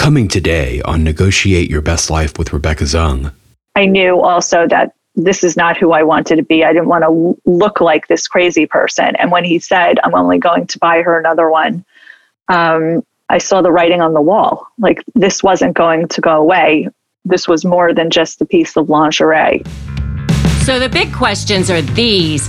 Coming 0.00 0.28
today 0.28 0.80
on 0.86 1.04
Negotiate 1.04 1.68
Your 1.68 1.82
Best 1.82 2.08
Life 2.08 2.38
with 2.38 2.54
Rebecca 2.54 2.84
Zung. 2.84 3.34
I 3.76 3.84
knew 3.84 4.18
also 4.18 4.66
that 4.66 4.94
this 5.14 5.44
is 5.44 5.58
not 5.58 5.76
who 5.76 5.92
I 5.92 6.04
wanted 6.04 6.36
to 6.36 6.42
be. 6.42 6.64
I 6.64 6.72
didn't 6.72 6.88
want 6.88 7.04
to 7.04 7.38
look 7.44 7.82
like 7.82 8.08
this 8.08 8.26
crazy 8.26 8.64
person. 8.64 9.14
And 9.16 9.30
when 9.30 9.44
he 9.44 9.58
said, 9.58 10.00
I'm 10.02 10.14
only 10.14 10.38
going 10.38 10.66
to 10.68 10.78
buy 10.78 11.02
her 11.02 11.20
another 11.20 11.50
one, 11.50 11.84
um, 12.48 13.04
I 13.28 13.36
saw 13.36 13.60
the 13.60 13.70
writing 13.70 14.00
on 14.00 14.14
the 14.14 14.22
wall. 14.22 14.66
Like 14.78 15.04
this 15.14 15.42
wasn't 15.42 15.76
going 15.76 16.08
to 16.08 16.22
go 16.22 16.40
away. 16.40 16.88
This 17.26 17.46
was 17.46 17.66
more 17.66 17.92
than 17.92 18.08
just 18.08 18.40
a 18.40 18.46
piece 18.46 18.78
of 18.78 18.88
lingerie. 18.88 19.62
So 20.62 20.78
the 20.78 20.88
big 20.90 21.12
questions 21.12 21.70
are 21.70 21.82
these 21.82 22.48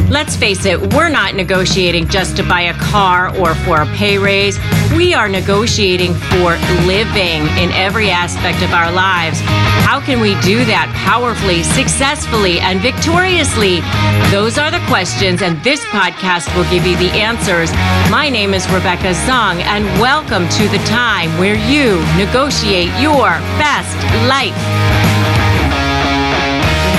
Let's 0.11 0.35
face 0.35 0.65
it, 0.65 0.93
we're 0.93 1.07
not 1.07 1.35
negotiating 1.35 2.09
just 2.09 2.35
to 2.35 2.43
buy 2.43 2.63
a 2.63 2.73
car 2.73 3.33
or 3.37 3.55
for 3.55 3.79
a 3.79 3.85
pay 3.95 4.17
raise. 4.17 4.59
We 4.93 5.13
are 5.13 5.29
negotiating 5.29 6.13
for 6.13 6.59
living 6.83 7.47
in 7.55 7.71
every 7.71 8.09
aspect 8.09 8.61
of 8.61 8.73
our 8.73 8.91
lives. 8.91 9.39
How 9.87 10.01
can 10.01 10.19
we 10.19 10.35
do 10.41 10.65
that 10.65 10.91
powerfully, 11.07 11.63
successfully, 11.63 12.59
and 12.59 12.81
victoriously? 12.81 13.79
Those 14.35 14.57
are 14.57 14.69
the 14.69 14.83
questions, 14.91 15.41
and 15.41 15.55
this 15.63 15.79
podcast 15.95 16.53
will 16.57 16.67
give 16.69 16.85
you 16.85 16.97
the 16.97 17.15
answers. 17.15 17.71
My 18.11 18.27
name 18.27 18.53
is 18.53 18.67
Rebecca 18.67 19.15
Zung, 19.23 19.63
and 19.63 19.85
welcome 19.95 20.43
to 20.59 20.67
the 20.67 20.83
time 20.91 21.31
where 21.39 21.55
you 21.55 22.03
negotiate 22.19 22.91
your 22.99 23.31
best 23.63 23.95
life. 24.27 24.59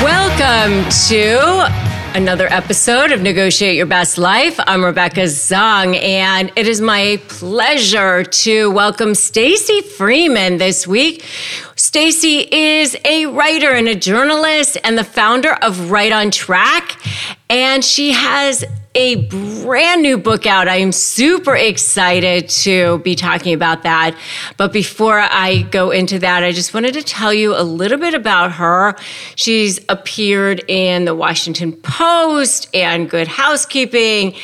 Welcome 0.01 0.89
to 1.13 1.92
another 2.15 2.47
episode 2.53 3.11
of 3.11 3.23
Negotiate 3.23 3.75
Your 3.75 3.87
Best 3.87 4.19
Life. 4.19 4.61
I'm 4.67 4.85
Rebecca 4.85 5.23
Zung, 5.23 5.99
and 5.99 6.53
it 6.57 6.69
is 6.69 6.81
my 6.81 7.21
pleasure 7.29 8.23
to 8.23 8.71
welcome 8.71 9.15
Stacy 9.15 9.81
Freeman 9.81 10.59
this 10.59 10.87
week. 10.87 11.25
Stacy 11.75 12.47
is 12.53 12.97
a 13.07 13.27
writer 13.27 13.71
and 13.71 13.89
a 13.89 13.95
journalist 13.95 14.77
and 14.85 14.99
the 14.99 15.05
founder 15.05 15.55
of 15.55 15.91
Right 15.91 16.13
on 16.13 16.31
Track, 16.31 16.99
and 17.49 17.83
she 17.83 18.13
has 18.13 18.63
a 18.95 19.17
brand 19.27 20.03
new 20.03 20.19
book 20.19 20.45
out. 20.45 20.69
I 20.69 20.77
am 20.77 20.93
super 20.93 21.57
excited 21.57 22.49
to 22.51 22.99
be 22.99 23.15
talking 23.15 23.55
about 23.55 23.85
that. 23.85 24.15
But 24.59 24.73
before 24.73 25.19
I 25.19 25.63
go 25.71 25.91
into 25.91 26.19
that, 26.19 26.43
I 26.43 26.53
just 26.53 26.75
wanted 26.75 26.95
to 26.95 27.03
tell 27.03 27.33
you 27.33 27.57
a 27.57 27.63
little 27.63 27.99
bit 27.99 28.13
about 28.13 28.53
her. 28.53 28.95
She's 29.35 29.81
appeared 29.89 30.63
in 30.69 31.07
the 31.07 31.15
Washington 31.15 31.73
Post 31.73 32.69
and 32.75 33.09
Good 33.09 33.29
Housekeeping 33.29 34.35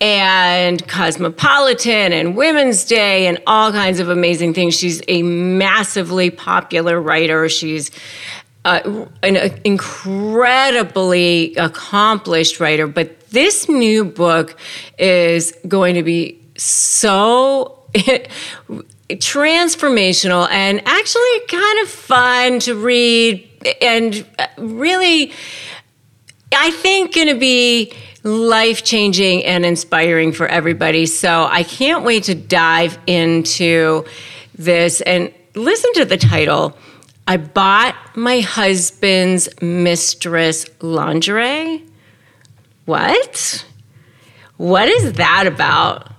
and 0.00 0.86
Cosmopolitan 0.88 2.12
and 2.12 2.34
Women's 2.34 2.84
Day 2.84 3.26
and 3.26 3.38
all 3.46 3.72
kinds 3.72 4.00
of 4.00 4.08
amazing 4.08 4.54
things. 4.54 4.78
She's 4.78 5.02
a 5.06 5.22
massively 5.22 6.30
popular 6.30 6.98
writer. 7.00 7.48
She's 7.50 7.90
uh, 8.64 9.06
an 9.22 9.36
incredibly 9.64 11.54
accomplished 11.56 12.58
writer, 12.58 12.86
but 12.86 13.17
this 13.30 13.68
new 13.68 14.04
book 14.04 14.58
is 14.98 15.52
going 15.66 15.94
to 15.94 16.02
be 16.02 16.40
so 16.56 17.78
transformational 19.10 20.48
and 20.50 20.82
actually 20.86 21.40
kind 21.48 21.78
of 21.80 21.88
fun 21.88 22.58
to 22.60 22.74
read 22.74 23.48
and 23.80 24.26
really 24.58 25.32
I 26.52 26.70
think 26.70 27.14
going 27.14 27.28
to 27.28 27.38
be 27.38 27.92
life 28.22 28.84
changing 28.84 29.44
and 29.44 29.64
inspiring 29.64 30.32
for 30.32 30.46
everybody. 30.46 31.06
So 31.06 31.46
I 31.50 31.62
can't 31.62 32.04
wait 32.04 32.24
to 32.24 32.34
dive 32.34 32.98
into 33.06 34.04
this 34.54 35.00
and 35.02 35.32
listen 35.54 35.92
to 35.94 36.04
the 36.04 36.16
title. 36.16 36.76
I 37.26 37.36
bought 37.36 37.94
my 38.16 38.40
husband's 38.40 39.48
mistress 39.60 40.66
lingerie. 40.80 41.84
What? 42.88 43.66
What 44.56 44.88
is 44.88 45.12
that 45.12 45.46
about? 45.46 46.10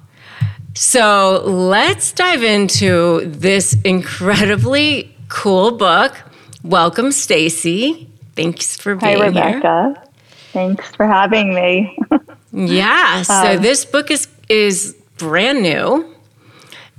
So 0.75 1.41
let's 1.43 2.11
dive 2.11 2.43
into 2.43 3.25
this 3.25 3.75
incredibly 3.83 5.11
cool 5.29 5.71
book. 5.71 6.15
Welcome, 6.63 7.11
Stacy. 7.11 8.07
Thanks 8.35 8.77
for 8.77 8.95
being 8.95 9.17
here. 9.17 9.31
Hi, 9.31 9.53
Rebecca. 9.55 9.93
Here. 9.95 10.03
Thanks 10.53 10.91
for 10.91 11.07
having 11.07 11.55
me. 11.55 11.97
yeah. 12.53 13.23
So 13.23 13.55
um, 13.55 13.61
this 13.63 13.83
book 13.83 14.11
is 14.11 14.27
is 14.47 14.95
brand 15.17 15.63
new, 15.63 16.13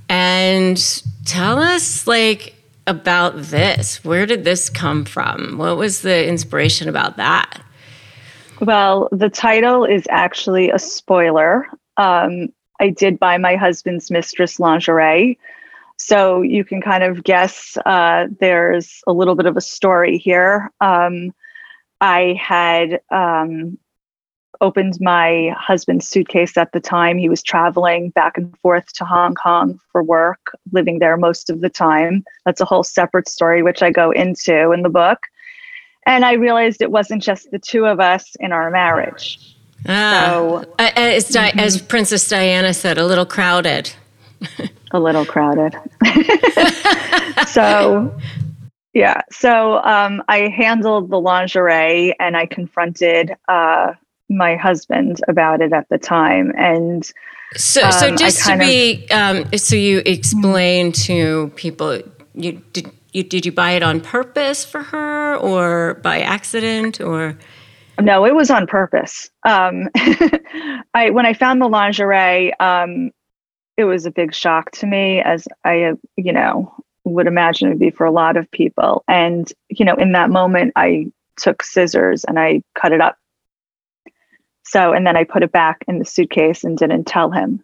and 0.09 1.01
tell 1.23 1.59
us 1.59 2.05
like 2.07 2.55
about 2.87 3.37
this. 3.37 4.03
Where 4.03 4.25
did 4.25 4.43
this 4.43 4.69
come 4.69 5.05
from? 5.05 5.57
What 5.57 5.77
was 5.77 6.01
the 6.01 6.27
inspiration 6.27 6.89
about 6.89 7.15
that? 7.15 7.63
Well, 8.61 9.09
the 9.11 9.29
title 9.29 9.85
is 9.85 10.05
actually 10.09 10.69
a 10.69 10.77
spoiler. 10.77 11.67
Um, 11.97 12.49
I 12.79 12.89
did 12.89 13.17
buy 13.17 13.37
my 13.37 13.55
husband's 13.55 14.11
mistress 14.11 14.59
lingerie. 14.59 15.39
So 15.97 16.41
you 16.41 16.63
can 16.63 16.81
kind 16.81 17.03
of 17.03 17.23
guess 17.23 17.77
uh, 17.85 18.27
there's 18.39 19.01
a 19.07 19.13
little 19.13 19.35
bit 19.35 19.47
of 19.47 19.57
a 19.57 19.61
story 19.61 20.17
here. 20.17 20.71
Um, 20.79 21.33
I 22.01 22.39
had 22.39 23.01
um, 23.11 23.79
opened 24.61 24.99
my 25.01 25.55
husband's 25.57 26.07
suitcase 26.07 26.55
at 26.55 26.71
the 26.71 26.79
time. 26.79 27.17
He 27.17 27.29
was 27.29 27.41
traveling 27.41 28.11
back 28.11 28.37
and 28.37 28.55
forth 28.59 28.93
to 28.93 29.05
Hong 29.05 29.33
Kong 29.33 29.79
for 29.91 30.03
work, 30.03 30.55
living 30.71 30.99
there 30.99 31.17
most 31.17 31.49
of 31.49 31.61
the 31.61 31.69
time. 31.69 32.23
That's 32.45 32.61
a 32.61 32.65
whole 32.65 32.83
separate 32.83 33.27
story, 33.27 33.63
which 33.63 33.81
I 33.81 33.89
go 33.89 34.11
into 34.11 34.71
in 34.71 34.83
the 34.83 34.89
book. 34.89 35.19
And 36.11 36.25
I 36.25 36.33
realized 36.33 36.81
it 36.81 36.91
wasn't 36.91 37.23
just 37.23 37.51
the 37.51 37.57
two 37.57 37.85
of 37.85 38.01
us 38.01 38.35
in 38.41 38.51
our 38.51 38.69
marriage. 38.69 39.39
Ah, 39.87 40.25
so, 40.27 40.75
as, 40.77 41.29
Di- 41.29 41.51
mm-hmm. 41.51 41.59
as 41.59 41.81
Princess 41.81 42.27
Diana 42.27 42.73
said, 42.73 42.97
a 42.97 43.05
little 43.05 43.25
crowded. 43.25 43.93
a 44.91 44.99
little 44.99 45.25
crowded. 45.25 45.73
so, 47.47 48.13
yeah. 48.93 49.21
So 49.31 49.77
um, 49.83 50.21
I 50.27 50.49
handled 50.49 51.09
the 51.09 51.19
lingerie 51.19 52.13
and 52.19 52.35
I 52.35 52.45
confronted 52.45 53.33
uh, 53.47 53.93
my 54.29 54.57
husband 54.57 55.21
about 55.29 55.61
it 55.61 55.71
at 55.71 55.87
the 55.87 55.97
time. 55.97 56.51
And 56.57 57.09
so, 57.55 57.83
um, 57.83 57.91
so 57.93 58.15
just 58.17 58.45
to 58.47 58.57
be, 58.57 59.07
of, 59.11 59.45
um, 59.45 59.57
so 59.57 59.77
you 59.77 60.01
explain 60.05 60.91
to 60.91 61.53
people, 61.55 62.01
you 62.35 62.61
did 62.73 62.91
you 63.11 63.23
did 63.23 63.45
you 63.45 63.51
buy 63.51 63.71
it 63.71 63.83
on 63.83 64.01
purpose 64.01 64.63
for 64.63 64.81
her 64.81 65.35
or 65.35 65.95
by 65.95 66.21
accident 66.21 67.01
or? 67.01 67.37
No 67.99 68.25
it 68.25 68.35
was 68.35 68.49
on 68.49 68.67
purpose. 68.67 69.29
Um, 69.45 69.89
i 70.93 71.09
when 71.11 71.25
i 71.25 71.33
found 71.33 71.61
the 71.61 71.67
lingerie 71.67 72.53
um, 72.59 73.11
it 73.77 73.85
was 73.85 74.05
a 74.05 74.11
big 74.11 74.33
shock 74.33 74.71
to 74.71 74.85
me 74.85 75.21
as 75.21 75.47
i 75.65 75.93
you 76.17 76.33
know 76.33 76.73
would 77.03 77.27
imagine 77.27 77.67
it 77.67 77.71
would 77.71 77.79
be 77.79 77.89
for 77.89 78.05
a 78.05 78.11
lot 78.11 78.37
of 78.37 78.49
people. 78.51 79.03
And 79.07 79.51
you 79.69 79.85
know 79.85 79.95
in 79.95 80.13
that 80.13 80.29
moment 80.29 80.73
i 80.75 81.07
took 81.37 81.63
scissors 81.63 82.23
and 82.25 82.39
i 82.39 82.61
cut 82.75 82.91
it 82.91 83.01
up. 83.01 83.17
So 84.63 84.93
and 84.93 85.05
then 85.05 85.17
i 85.17 85.23
put 85.23 85.43
it 85.43 85.51
back 85.51 85.83
in 85.87 85.99
the 85.99 86.05
suitcase 86.05 86.63
and 86.63 86.77
didn't 86.77 87.05
tell 87.05 87.31
him 87.31 87.63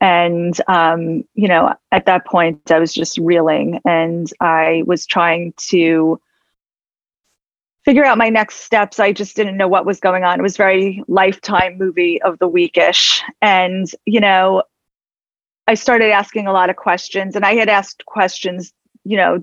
and, 0.00 0.58
um, 0.68 1.24
you 1.34 1.48
know, 1.48 1.74
at 1.90 2.06
that 2.06 2.26
point, 2.26 2.70
I 2.70 2.78
was 2.78 2.92
just 2.92 3.18
reeling 3.18 3.80
and 3.84 4.30
I 4.40 4.84
was 4.86 5.06
trying 5.06 5.54
to 5.68 6.20
figure 7.84 8.04
out 8.04 8.18
my 8.18 8.28
next 8.28 8.60
steps. 8.60 9.00
I 9.00 9.12
just 9.12 9.34
didn't 9.34 9.56
know 9.56 9.66
what 9.66 9.86
was 9.86 9.98
going 9.98 10.22
on. 10.22 10.38
It 10.38 10.42
was 10.42 10.56
very 10.56 11.02
lifetime 11.08 11.78
movie 11.78 12.20
of 12.22 12.38
the 12.38 12.48
weekish. 12.48 13.22
And, 13.42 13.90
you 14.04 14.20
know, 14.20 14.62
I 15.66 15.74
started 15.74 16.10
asking 16.10 16.46
a 16.46 16.52
lot 16.52 16.70
of 16.70 16.76
questions 16.76 17.34
and 17.34 17.44
I 17.44 17.54
had 17.54 17.68
asked 17.68 18.04
questions, 18.06 18.72
you 19.04 19.16
know, 19.16 19.42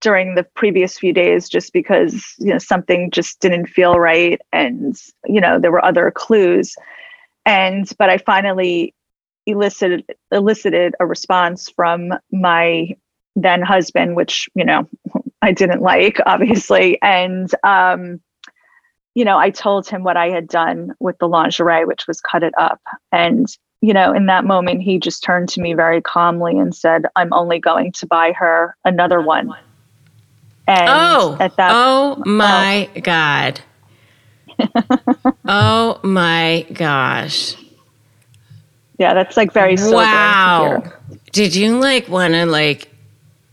during 0.00 0.34
the 0.34 0.42
previous 0.42 0.98
few 0.98 1.12
days 1.12 1.48
just 1.48 1.72
because, 1.72 2.34
you 2.38 2.48
know, 2.48 2.58
something 2.58 3.10
just 3.10 3.40
didn't 3.40 3.66
feel 3.66 3.98
right. 3.98 4.40
And, 4.52 4.96
you 5.26 5.40
know, 5.40 5.60
there 5.60 5.70
were 5.70 5.84
other 5.84 6.10
clues. 6.10 6.74
And, 7.46 7.90
but 7.98 8.10
I 8.10 8.18
finally 8.18 8.94
elicited 9.46 10.04
elicited 10.30 10.94
a 11.00 11.06
response 11.06 11.68
from 11.68 12.12
my 12.30 12.96
then 13.34 13.62
husband, 13.62 14.16
which 14.16 14.48
you 14.54 14.64
know 14.64 14.88
I 15.42 15.52
didn't 15.52 15.82
like, 15.82 16.18
obviously, 16.26 17.00
and 17.02 17.50
um, 17.64 18.20
you 19.14 19.24
know 19.24 19.38
I 19.38 19.50
told 19.50 19.88
him 19.88 20.04
what 20.04 20.16
I 20.16 20.28
had 20.28 20.48
done 20.48 20.94
with 21.00 21.18
the 21.18 21.28
lingerie, 21.28 21.84
which 21.84 22.06
was 22.06 22.20
cut 22.20 22.42
it 22.42 22.54
up, 22.56 22.80
and 23.10 23.48
you 23.82 23.92
know, 23.92 24.12
in 24.12 24.26
that 24.26 24.44
moment, 24.44 24.80
he 24.80 24.98
just 24.98 25.24
turned 25.24 25.48
to 25.50 25.60
me 25.60 25.74
very 25.74 26.00
calmly 26.00 26.56
and 26.56 26.72
said, 26.72 27.04
I'm 27.16 27.32
only 27.32 27.58
going 27.58 27.90
to 27.92 28.06
buy 28.06 28.32
her 28.32 28.76
another 28.84 29.20
one. 29.20 29.52
And 30.68 30.88
oh, 30.88 31.36
at 31.40 31.56
that, 31.56 31.72
oh 31.74 32.22
my 32.24 32.88
oh. 32.96 33.00
God. 33.00 33.60
oh 35.44 35.98
my 36.04 36.64
gosh. 36.72 37.56
Yeah, 38.98 39.14
that's 39.14 39.36
like 39.36 39.52
very 39.52 39.76
Wow. 39.78 40.82
Did 41.32 41.54
you 41.54 41.78
like 41.78 42.08
want 42.08 42.34
to 42.34 42.46
like 42.46 42.88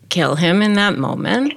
kill 0.10 0.36
him 0.36 0.62
in 0.62 0.74
that 0.74 0.98
moment? 0.98 1.54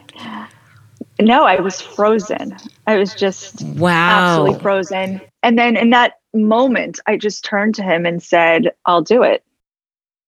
No, 1.20 1.44
I 1.44 1.60
was 1.60 1.80
frozen. 1.80 2.56
I 2.86 2.96
was 2.96 3.14
just 3.14 3.62
wow. 3.62 4.38
absolutely 4.38 4.62
frozen. 4.62 5.20
And 5.42 5.58
then 5.58 5.76
in 5.76 5.90
that 5.90 6.14
moment, 6.34 7.00
I 7.06 7.16
just 7.16 7.44
turned 7.44 7.74
to 7.76 7.82
him 7.82 8.06
and 8.06 8.22
said, 8.22 8.72
I'll 8.86 9.02
do 9.02 9.22
it. 9.22 9.44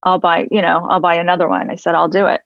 I'll 0.03 0.19
buy, 0.19 0.47
you 0.51 0.61
know, 0.61 0.87
I'll 0.89 1.01
buy 1.01 1.15
another 1.15 1.49
one. 1.49 1.71
I 1.71 1.77
said, 1.77 1.95
I'll 1.95 2.09
do 2.09 2.27
it. 2.27 2.43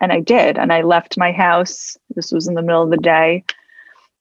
And 0.00 0.12
I 0.12 0.20
did. 0.20 0.56
And 0.58 0.72
I 0.72 0.82
left 0.82 1.18
my 1.18 1.32
house. 1.32 1.96
This 2.14 2.30
was 2.30 2.46
in 2.46 2.54
the 2.54 2.62
middle 2.62 2.84
of 2.84 2.90
the 2.90 2.96
day. 2.96 3.44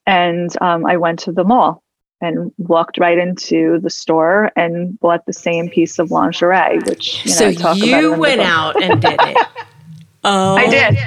And 0.05 0.49
um, 0.61 0.85
I 0.85 0.97
went 0.97 1.19
to 1.19 1.31
the 1.31 1.43
mall 1.43 1.83
and 2.21 2.51
walked 2.57 2.97
right 2.97 3.17
into 3.17 3.79
the 3.81 3.89
store 3.89 4.51
and 4.55 4.99
bought 4.99 5.25
the 5.25 5.33
same 5.33 5.69
piece 5.69 5.99
of 5.99 6.11
lingerie, 6.11 6.79
which 6.79 7.25
you 7.25 7.31
know, 7.31 7.51
so 7.51 7.71
you 7.73 8.13
went 8.13 8.41
out 8.41 8.81
and 8.81 9.01
did 9.01 9.19
it. 9.21 9.47
oh, 10.23 10.55
I 10.55 10.67
did. 10.67 10.97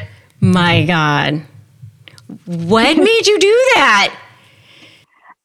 My 0.40 0.84
God, 0.84 1.42
what 2.46 2.96
made 2.96 3.26
you 3.26 3.38
do 3.38 3.70
that? 3.74 4.16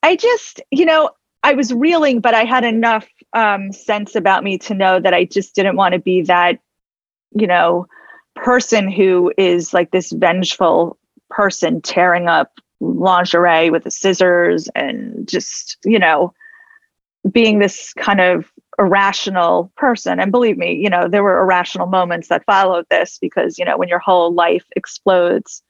I 0.03 0.15
just, 0.15 0.61
you 0.71 0.85
know, 0.85 1.09
I 1.43 1.53
was 1.53 1.73
reeling, 1.73 2.21
but 2.21 2.33
I 2.33 2.43
had 2.43 2.63
enough 2.63 3.07
um, 3.33 3.71
sense 3.71 4.15
about 4.15 4.43
me 4.43 4.57
to 4.59 4.73
know 4.73 4.99
that 4.99 5.13
I 5.13 5.25
just 5.25 5.55
didn't 5.55 5.75
want 5.75 5.93
to 5.93 5.99
be 5.99 6.21
that, 6.23 6.59
you 7.31 7.47
know, 7.47 7.87
person 8.35 8.89
who 8.89 9.33
is 9.37 9.73
like 9.73 9.91
this 9.91 10.11
vengeful 10.11 10.97
person 11.29 11.81
tearing 11.81 12.27
up 12.27 12.51
lingerie 12.93 13.69
with 13.69 13.83
the 13.83 13.91
scissors 13.91 14.67
and 14.75 15.27
just, 15.27 15.77
you 15.85 15.99
know, 15.99 16.33
being 17.31 17.59
this 17.59 17.93
kind 17.93 18.21
of 18.21 18.51
irrational 18.77 19.71
person. 19.75 20.19
And 20.19 20.31
believe 20.31 20.57
me, 20.57 20.75
you 20.75 20.89
know, 20.89 21.07
there 21.07 21.23
were 21.23 21.39
irrational 21.39 21.87
moments 21.87 22.27
that 22.27 22.45
followed 22.45 22.85
this 22.89 23.17
because, 23.19 23.57
you 23.57 23.65
know, 23.65 23.77
when 23.77 23.89
your 23.89 23.99
whole 23.99 24.33
life 24.33 24.65
explodes, 24.75 25.63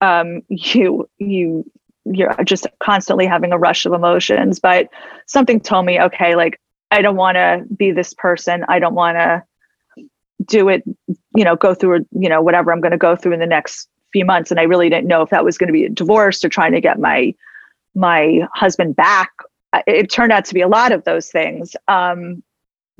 um, 0.00 0.42
you, 0.48 1.08
you, 1.18 1.70
you're 2.04 2.34
just 2.44 2.66
constantly 2.78 3.26
having 3.26 3.52
a 3.52 3.58
rush 3.58 3.86
of 3.86 3.92
emotions. 3.92 4.60
But 4.60 4.88
something 5.26 5.60
told 5.60 5.84
me, 5.84 6.00
okay, 6.00 6.36
like, 6.36 6.60
I 6.90 7.02
don't 7.02 7.16
want 7.16 7.36
to 7.36 7.64
be 7.76 7.92
this 7.92 8.14
person. 8.14 8.64
I 8.68 8.78
don't 8.78 8.94
want 8.94 9.16
to 9.16 9.42
do 10.46 10.68
it, 10.68 10.82
you 11.36 11.44
know, 11.44 11.56
go 11.56 11.74
through, 11.74 12.06
you 12.12 12.28
know, 12.28 12.40
whatever 12.40 12.72
I'm 12.72 12.80
going 12.80 12.92
to 12.92 12.98
go 12.98 13.14
through 13.14 13.34
in 13.34 13.40
the 13.40 13.46
next 13.46 13.89
few 14.12 14.24
months 14.24 14.50
and 14.50 14.58
I 14.58 14.64
really 14.64 14.88
didn't 14.88 15.06
know 15.06 15.22
if 15.22 15.30
that 15.30 15.44
was 15.44 15.58
going 15.58 15.68
to 15.68 15.72
be 15.72 15.84
a 15.84 15.88
divorce 15.88 16.44
or 16.44 16.48
trying 16.48 16.72
to 16.72 16.80
get 16.80 16.98
my 16.98 17.34
my 17.94 18.46
husband 18.54 18.96
back. 18.96 19.30
It 19.86 20.10
turned 20.10 20.32
out 20.32 20.44
to 20.46 20.54
be 20.54 20.60
a 20.60 20.68
lot 20.68 20.92
of 20.92 21.04
those 21.04 21.30
things. 21.30 21.76
Um, 21.88 22.42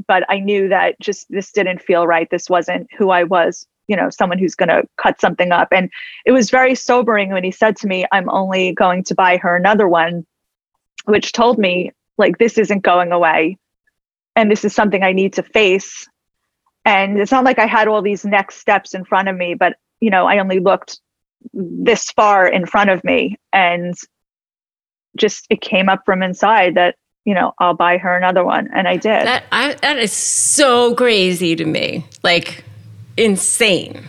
but 0.07 0.25
I 0.29 0.39
knew 0.39 0.69
that 0.69 0.99
just 1.01 1.31
this 1.31 1.53
didn't 1.53 1.83
feel 1.83 2.07
right. 2.07 2.29
This 2.31 2.49
wasn't 2.49 2.89
who 2.97 3.11
I 3.11 3.25
was, 3.25 3.67
you 3.89 3.97
know, 3.97 4.11
someone 4.11 4.39
who's 4.39 4.55
going 4.55 4.69
to 4.69 4.85
cut 4.97 5.21
something 5.21 5.53
up. 5.53 5.69
And 5.73 5.91
it 6.25 6.33
was 6.33 6.51
very 6.51 6.75
sobering 6.75 7.33
when 7.33 7.45
he 7.45 7.51
said 7.51 7.77
to 7.79 7.87
me, 7.87 8.06
I'm 8.13 8.31
only 8.31 8.73
going 8.73 9.05
to 9.05 9.15
buy 9.15 9.37
her 9.39 9.56
another 9.56 9.89
one, 9.89 10.27
which 11.05 11.33
told 11.33 11.59
me, 11.59 11.93
like, 12.19 12.39
this 12.39 12.59
isn't 12.59 12.83
going 12.83 13.13
away. 13.13 13.59
And 14.37 14.51
this 14.51 14.65
is 14.65 14.75
something 14.75 15.03
I 15.03 15.13
need 15.13 15.35
to 15.35 15.43
face. 15.43 16.09
And 16.85 17.19
it's 17.19 17.33
not 17.33 17.45
like 17.45 17.59
I 17.59 17.67
had 17.67 17.89
all 17.89 18.01
these 18.01 18.25
next 18.25 18.56
steps 18.56 18.95
in 18.95 19.05
front 19.05 19.29
of 19.29 19.37
me, 19.37 19.55
but 19.55 19.77
you 20.00 20.11
know, 20.11 20.26
I 20.26 20.38
only 20.38 20.58
looked 20.58 21.00
this 21.52 22.11
far 22.11 22.47
in 22.47 22.67
front 22.67 22.91
of 22.91 23.02
me 23.05 23.38
and 23.52 23.94
just 25.17 25.47
it 25.50 25.61
came 25.61 25.88
up 25.88 26.02
from 26.05 26.23
inside 26.23 26.75
that 26.75 26.97
you 27.25 27.35
know 27.35 27.52
I'll 27.58 27.75
buy 27.75 27.99
her 27.99 28.17
another 28.17 28.44
one 28.44 28.69
and 28.75 28.87
I 28.87 28.97
did. 28.97 29.26
That 29.26 29.44
I, 29.52 29.75
that 29.75 29.99
is 29.99 30.12
so 30.12 30.94
crazy 30.94 31.56
to 31.56 31.64
me. 31.64 32.05
Like 32.23 32.64
insane. 33.17 34.05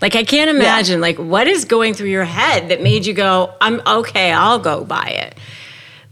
Like 0.00 0.16
I 0.16 0.24
can't 0.24 0.50
imagine 0.50 0.98
yeah. 0.98 1.02
like 1.02 1.18
what 1.18 1.46
is 1.46 1.64
going 1.64 1.94
through 1.94 2.10
your 2.10 2.24
head 2.24 2.68
that 2.68 2.82
made 2.82 3.06
you 3.06 3.14
go 3.14 3.54
I'm 3.60 3.80
okay, 3.86 4.32
I'll 4.32 4.58
go 4.58 4.84
buy 4.84 5.08
it. 5.08 5.38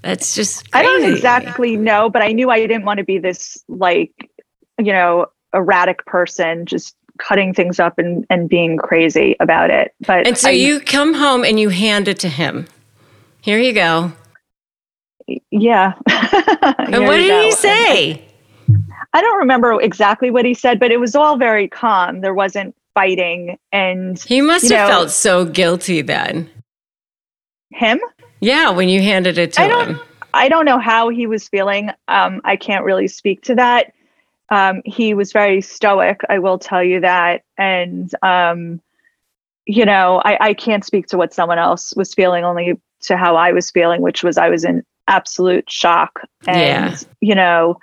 That's 0.03 0.35
just 0.35 0.71
crazy. 0.71 0.87
I 0.87 0.91
don't 0.91 1.13
exactly 1.13 1.77
know, 1.77 2.11
but 2.11 2.23
I 2.23 2.33
knew 2.33 2.51
I 2.51 2.61
didn't 2.61 2.85
want 2.85 2.99
to 2.99 3.05
be 3.05 3.19
this 3.19 3.63
like 3.69 4.31
you 4.79 4.93
know 4.93 5.27
erratic 5.55 6.05
person 6.07 6.65
just 6.67 6.97
cutting 7.19 7.55
things 7.55 7.79
up 7.79 7.99
and, 7.99 8.27
and 8.31 8.49
being 8.49 8.77
crazy 8.77 9.37
about 9.41 9.71
it. 9.71 9.95
But 10.07 10.27
and 10.27 10.37
so 10.37 10.49
I, 10.49 10.53
you 10.53 10.81
come 10.81 11.15
home 11.15 11.45
and 11.45 11.59
you 11.59 11.69
hand 11.69 12.09
it 12.09 12.19
to 12.21 12.29
him. 12.29 12.67
Here 13.41 13.59
you 13.59 13.73
go. 13.73 14.13
Yeah. 15.51 15.95
and 16.09 17.05
what 17.05 17.17
did 17.17 17.29
go. 17.29 17.43
he 17.43 17.53
say? 17.53 18.25
I 19.13 19.21
don't 19.21 19.39
remember 19.39 19.81
exactly 19.81 20.31
what 20.31 20.45
he 20.45 20.55
said, 20.55 20.81
but 20.81 20.91
it 20.91 20.99
was 20.99 21.15
all 21.15 21.37
very 21.37 21.69
calm. 21.69 22.21
There 22.21 22.35
wasn't 22.35 22.75
fighting, 22.95 23.59
and 23.71 24.19
he 24.23 24.41
must 24.41 24.71
have 24.71 24.89
know, 24.89 24.95
felt 24.95 25.11
so 25.11 25.45
guilty 25.45 26.01
then. 26.01 26.49
Him? 27.71 28.01
Yeah, 28.41 28.71
when 28.71 28.89
you 28.89 29.03
handed 29.03 29.39
it 29.39 29.53
to 29.55 29.63
I 29.63 29.85
him. 29.85 30.01
I 30.35 30.49
don't 30.49 30.65
know 30.65 30.79
how 30.79 31.11
he 31.11 31.27
was 31.27 31.47
feeling. 31.49 31.91
Um, 32.09 32.41
I 32.45 32.57
can't 32.57 32.85
really 32.85 33.09
speak 33.09 33.43
to 33.43 33.55
that 33.57 33.93
um, 34.53 34.83
he 34.85 35.15
was 35.15 35.33
very 35.33 35.63
stoic. 35.63 36.21
I 36.29 36.39
will 36.39 36.59
tell 36.59 36.85
you 36.85 37.01
that, 37.01 37.43
and 37.57 38.15
um, 38.23 38.83
you 39.65 39.87
know, 39.87 40.21
I, 40.23 40.49
I 40.49 40.55
can't 40.55 40.85
speak 40.85 41.07
to 41.07 41.17
what 41.17 41.33
someone 41.33 41.59
else 41.59 41.95
was 41.97 42.13
feeling, 42.13 42.45
only 42.45 42.79
to 43.05 43.17
how 43.17 43.37
I 43.37 43.53
was 43.53 43.71
feeling, 43.71 44.03
which 44.03 44.23
was 44.23 44.37
I 44.37 44.51
was 44.51 44.65
in 44.65 44.85
absolute 45.09 45.71
shock. 45.71 46.21
And 46.47 46.59
yeah. 46.59 46.99
you 47.21 47.35
know, 47.35 47.79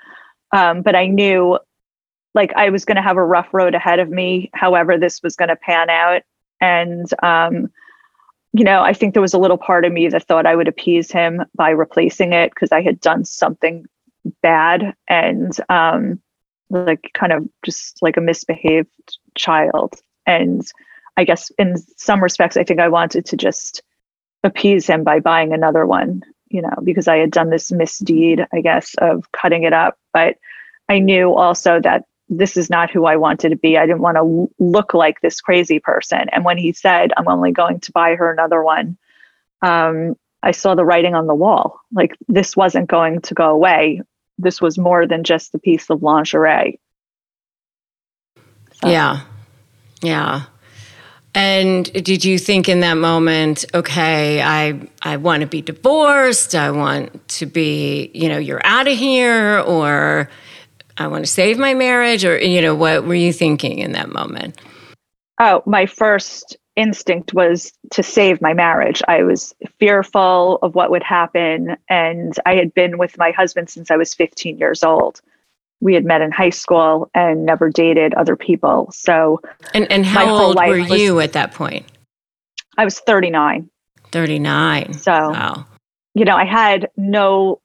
um, 0.55 0.83
but 0.83 0.95
I 0.95 1.07
knew 1.07 1.57
like 2.35 2.53
I 2.55 2.69
was 2.69 2.85
going 2.85 2.97
to 2.97 3.01
have 3.01 3.17
a 3.17 3.25
rough 3.25 3.51
road 3.51 3.73
ahead 3.73 3.97
of 3.97 4.09
me. 4.11 4.51
However, 4.53 4.95
this 4.95 5.23
was 5.23 5.35
going 5.35 5.49
to 5.49 5.55
pan 5.55 5.89
out, 5.89 6.21
and 6.61 7.11
um, 7.23 7.71
you 8.53 8.63
know, 8.63 8.83
I 8.83 8.93
think 8.93 9.15
there 9.15 9.23
was 9.23 9.33
a 9.33 9.39
little 9.39 9.57
part 9.57 9.85
of 9.85 9.91
me 9.91 10.07
that 10.09 10.27
thought 10.27 10.45
I 10.45 10.55
would 10.55 10.67
appease 10.67 11.11
him 11.11 11.41
by 11.55 11.71
replacing 11.71 12.31
it 12.31 12.51
because 12.51 12.71
I 12.71 12.83
had 12.83 13.01
done 13.01 13.25
something 13.25 13.87
bad, 14.43 14.93
and 15.07 15.51
um, 15.69 16.21
like 16.69 17.11
kind 17.13 17.31
of 17.31 17.47
just 17.63 18.01
like 18.01 18.17
a 18.17 18.21
misbehaved 18.21 19.17
child. 19.35 19.95
And 20.25 20.65
I 21.17 21.23
guess 21.23 21.51
in 21.57 21.77
some 21.97 22.21
respects, 22.21 22.57
I 22.57 22.63
think 22.63 22.79
I 22.79 22.87
wanted 22.87 23.25
to 23.27 23.37
just 23.37 23.81
appease 24.43 24.87
him 24.87 25.03
by 25.03 25.19
buying 25.19 25.53
another 25.53 25.85
one, 25.85 26.23
you 26.49 26.61
know, 26.61 26.73
because 26.83 27.07
I 27.07 27.17
had 27.17 27.31
done 27.31 27.49
this 27.49 27.71
misdeed, 27.71 28.45
I 28.53 28.61
guess, 28.61 28.95
of 28.99 29.31
cutting 29.31 29.63
it 29.63 29.73
up. 29.73 29.97
But 30.13 30.37
I 30.87 30.99
knew 30.99 31.33
also 31.33 31.79
that 31.81 32.05
this 32.29 32.55
is 32.55 32.69
not 32.69 32.91
who 32.91 33.05
I 33.05 33.15
wanted 33.15 33.49
to 33.49 33.55
be. 33.55 33.77
I 33.77 33.85
didn't 33.85 34.01
want 34.01 34.17
to 34.17 34.49
look 34.63 34.93
like 34.93 35.19
this 35.19 35.41
crazy 35.41 35.79
person. 35.79 36.29
And 36.31 36.45
when 36.45 36.57
he 36.57 36.73
said, 36.73 37.11
I'm 37.17 37.27
only 37.27 37.51
going 37.51 37.79
to 37.81 37.91
buy 37.91 38.15
her 38.15 38.31
another 38.31 38.63
one, 38.63 38.97
um, 39.61 40.15
I 40.41 40.51
saw 40.51 40.75
the 40.75 40.85
writing 40.85 41.15
on 41.15 41.27
the 41.27 41.35
wall. 41.35 41.81
Like 41.91 42.15
this 42.27 42.55
wasn't 42.55 42.87
going 42.87 43.21
to 43.21 43.33
go 43.33 43.49
away 43.49 44.03
this 44.39 44.61
was 44.61 44.77
more 44.77 45.05
than 45.05 45.23
just 45.23 45.53
a 45.53 45.59
piece 45.59 45.89
of 45.89 46.01
lingerie. 46.01 46.79
So. 48.81 48.89
Yeah. 48.89 49.21
Yeah. 50.01 50.43
And 51.35 51.85
did 51.93 52.25
you 52.25 52.39
think 52.39 52.67
in 52.67 52.79
that 52.79 52.95
moment, 52.95 53.65
okay, 53.73 54.41
I 54.41 54.89
I 55.03 55.17
want 55.17 55.41
to 55.41 55.47
be 55.47 55.61
divorced, 55.61 56.55
I 56.55 56.71
want 56.71 57.27
to 57.29 57.45
be, 57.45 58.09
you 58.15 58.27
know, 58.27 58.39
you're 58.39 58.65
out 58.65 58.87
of 58.87 58.97
here 58.97 59.59
or 59.59 60.29
I 60.97 61.07
want 61.07 61.23
to 61.23 61.31
save 61.31 61.57
my 61.57 61.73
marriage 61.73 62.25
or 62.25 62.39
you 62.39 62.61
know, 62.61 62.73
what 62.73 63.05
were 63.05 63.15
you 63.15 63.31
thinking 63.31 63.79
in 63.79 63.91
that 63.91 64.09
moment? 64.09 64.59
Oh, 65.39 65.61
my 65.65 65.85
first 65.85 66.57
instinct 66.79 67.33
was 67.33 67.73
to 67.91 68.01
save 68.01 68.41
my 68.41 68.53
marriage. 68.53 69.01
I 69.07 69.23
was 69.23 69.53
fearful 69.79 70.59
of 70.61 70.75
what 70.75 70.89
would 70.89 71.03
happen. 71.03 71.75
And 71.89 72.33
I 72.45 72.55
had 72.55 72.73
been 72.73 72.97
with 72.97 73.17
my 73.17 73.31
husband 73.31 73.69
since 73.69 73.91
I 73.91 73.97
was 73.97 74.13
15 74.13 74.57
years 74.57 74.83
old. 74.83 75.21
We 75.81 75.93
had 75.93 76.05
met 76.05 76.21
in 76.21 76.31
high 76.31 76.49
school 76.51 77.09
and 77.13 77.45
never 77.45 77.69
dated 77.69 78.13
other 78.13 78.37
people. 78.37 78.89
So, 78.93 79.41
and, 79.73 79.91
and 79.91 80.05
how 80.05 80.33
old 80.33 80.55
were 80.55 80.77
you 80.77 81.15
was, 81.15 81.25
at 81.25 81.33
that 81.33 81.53
point? 81.53 81.85
I 82.77 82.85
was 82.85 82.99
39. 82.99 83.69
39. 84.11 84.93
So, 84.93 85.11
wow. 85.11 85.65
you 86.15 86.23
know, 86.23 86.35
I 86.35 86.45
had 86.45 86.89
no 86.95 87.61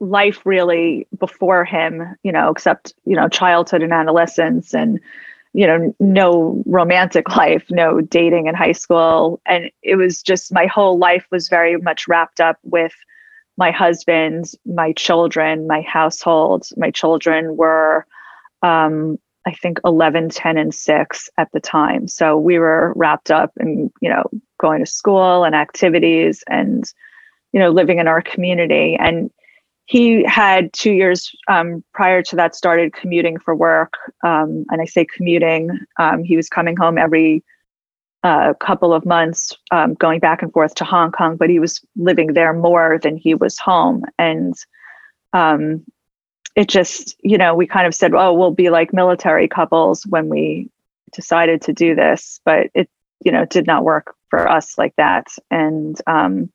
life 0.00 0.44
really 0.44 1.06
before 1.18 1.64
him, 1.64 2.16
you 2.24 2.32
know, 2.32 2.50
except, 2.50 2.94
you 3.04 3.14
know, 3.14 3.28
childhood 3.28 3.82
and 3.82 3.92
adolescence 3.92 4.74
and 4.74 4.98
you 5.52 5.66
know, 5.66 5.94
no 5.98 6.62
romantic 6.66 7.28
life, 7.36 7.64
no 7.70 8.00
dating 8.00 8.46
in 8.46 8.54
high 8.54 8.72
school. 8.72 9.40
And 9.46 9.70
it 9.82 9.96
was 9.96 10.22
just 10.22 10.52
my 10.52 10.66
whole 10.66 10.98
life 10.98 11.26
was 11.30 11.48
very 11.48 11.76
much 11.76 12.06
wrapped 12.06 12.40
up 12.40 12.58
with 12.62 12.92
my 13.56 13.70
husband, 13.70 14.52
my 14.64 14.92
children, 14.92 15.66
my 15.66 15.82
household. 15.82 16.68
My 16.76 16.90
children 16.90 17.56
were 17.56 18.06
um, 18.62 19.18
I 19.46 19.52
think 19.52 19.80
11, 19.84 20.28
10, 20.30 20.58
and 20.58 20.74
6 20.74 21.30
at 21.38 21.50
the 21.52 21.60
time. 21.60 22.06
So 22.08 22.36
we 22.36 22.58
were 22.58 22.92
wrapped 22.94 23.30
up 23.30 23.52
in, 23.58 23.90
you 24.00 24.10
know, 24.10 24.24
going 24.58 24.84
to 24.84 24.90
school 24.90 25.44
and 25.44 25.54
activities 25.54 26.44
and, 26.46 26.84
you 27.52 27.60
know, 27.60 27.70
living 27.70 27.98
in 27.98 28.06
our 28.06 28.20
community. 28.20 28.96
And 29.00 29.30
he 29.90 30.22
had 30.22 30.72
two 30.72 30.92
years 30.92 31.32
um, 31.48 31.82
prior 31.92 32.22
to 32.22 32.36
that 32.36 32.54
started 32.54 32.92
commuting 32.92 33.40
for 33.40 33.56
work. 33.56 33.94
Um, 34.22 34.64
and 34.70 34.80
I 34.80 34.84
say 34.84 35.04
commuting, 35.04 35.80
um, 35.98 36.22
he 36.22 36.36
was 36.36 36.48
coming 36.48 36.76
home 36.76 36.96
every 36.96 37.42
uh, 38.22 38.54
couple 38.60 38.94
of 38.94 39.04
months, 39.04 39.52
um, 39.72 39.94
going 39.94 40.20
back 40.20 40.42
and 40.42 40.52
forth 40.52 40.76
to 40.76 40.84
Hong 40.84 41.10
Kong, 41.10 41.36
but 41.36 41.50
he 41.50 41.58
was 41.58 41.80
living 41.96 42.34
there 42.34 42.52
more 42.52 43.00
than 43.02 43.16
he 43.16 43.34
was 43.34 43.58
home. 43.58 44.04
And 44.16 44.54
um, 45.32 45.84
it 46.54 46.68
just, 46.68 47.16
you 47.24 47.36
know, 47.36 47.56
we 47.56 47.66
kind 47.66 47.88
of 47.88 47.94
said, 47.94 48.14
oh, 48.14 48.32
we'll 48.32 48.52
be 48.52 48.70
like 48.70 48.92
military 48.92 49.48
couples 49.48 50.06
when 50.06 50.28
we 50.28 50.70
decided 51.12 51.62
to 51.62 51.72
do 51.72 51.96
this, 51.96 52.40
but 52.44 52.68
it, 52.74 52.88
you 53.24 53.32
know, 53.32 53.44
did 53.44 53.66
not 53.66 53.82
work 53.82 54.14
for 54.28 54.48
us 54.48 54.78
like 54.78 54.94
that. 54.98 55.26
And, 55.50 56.00
um, 56.06 56.52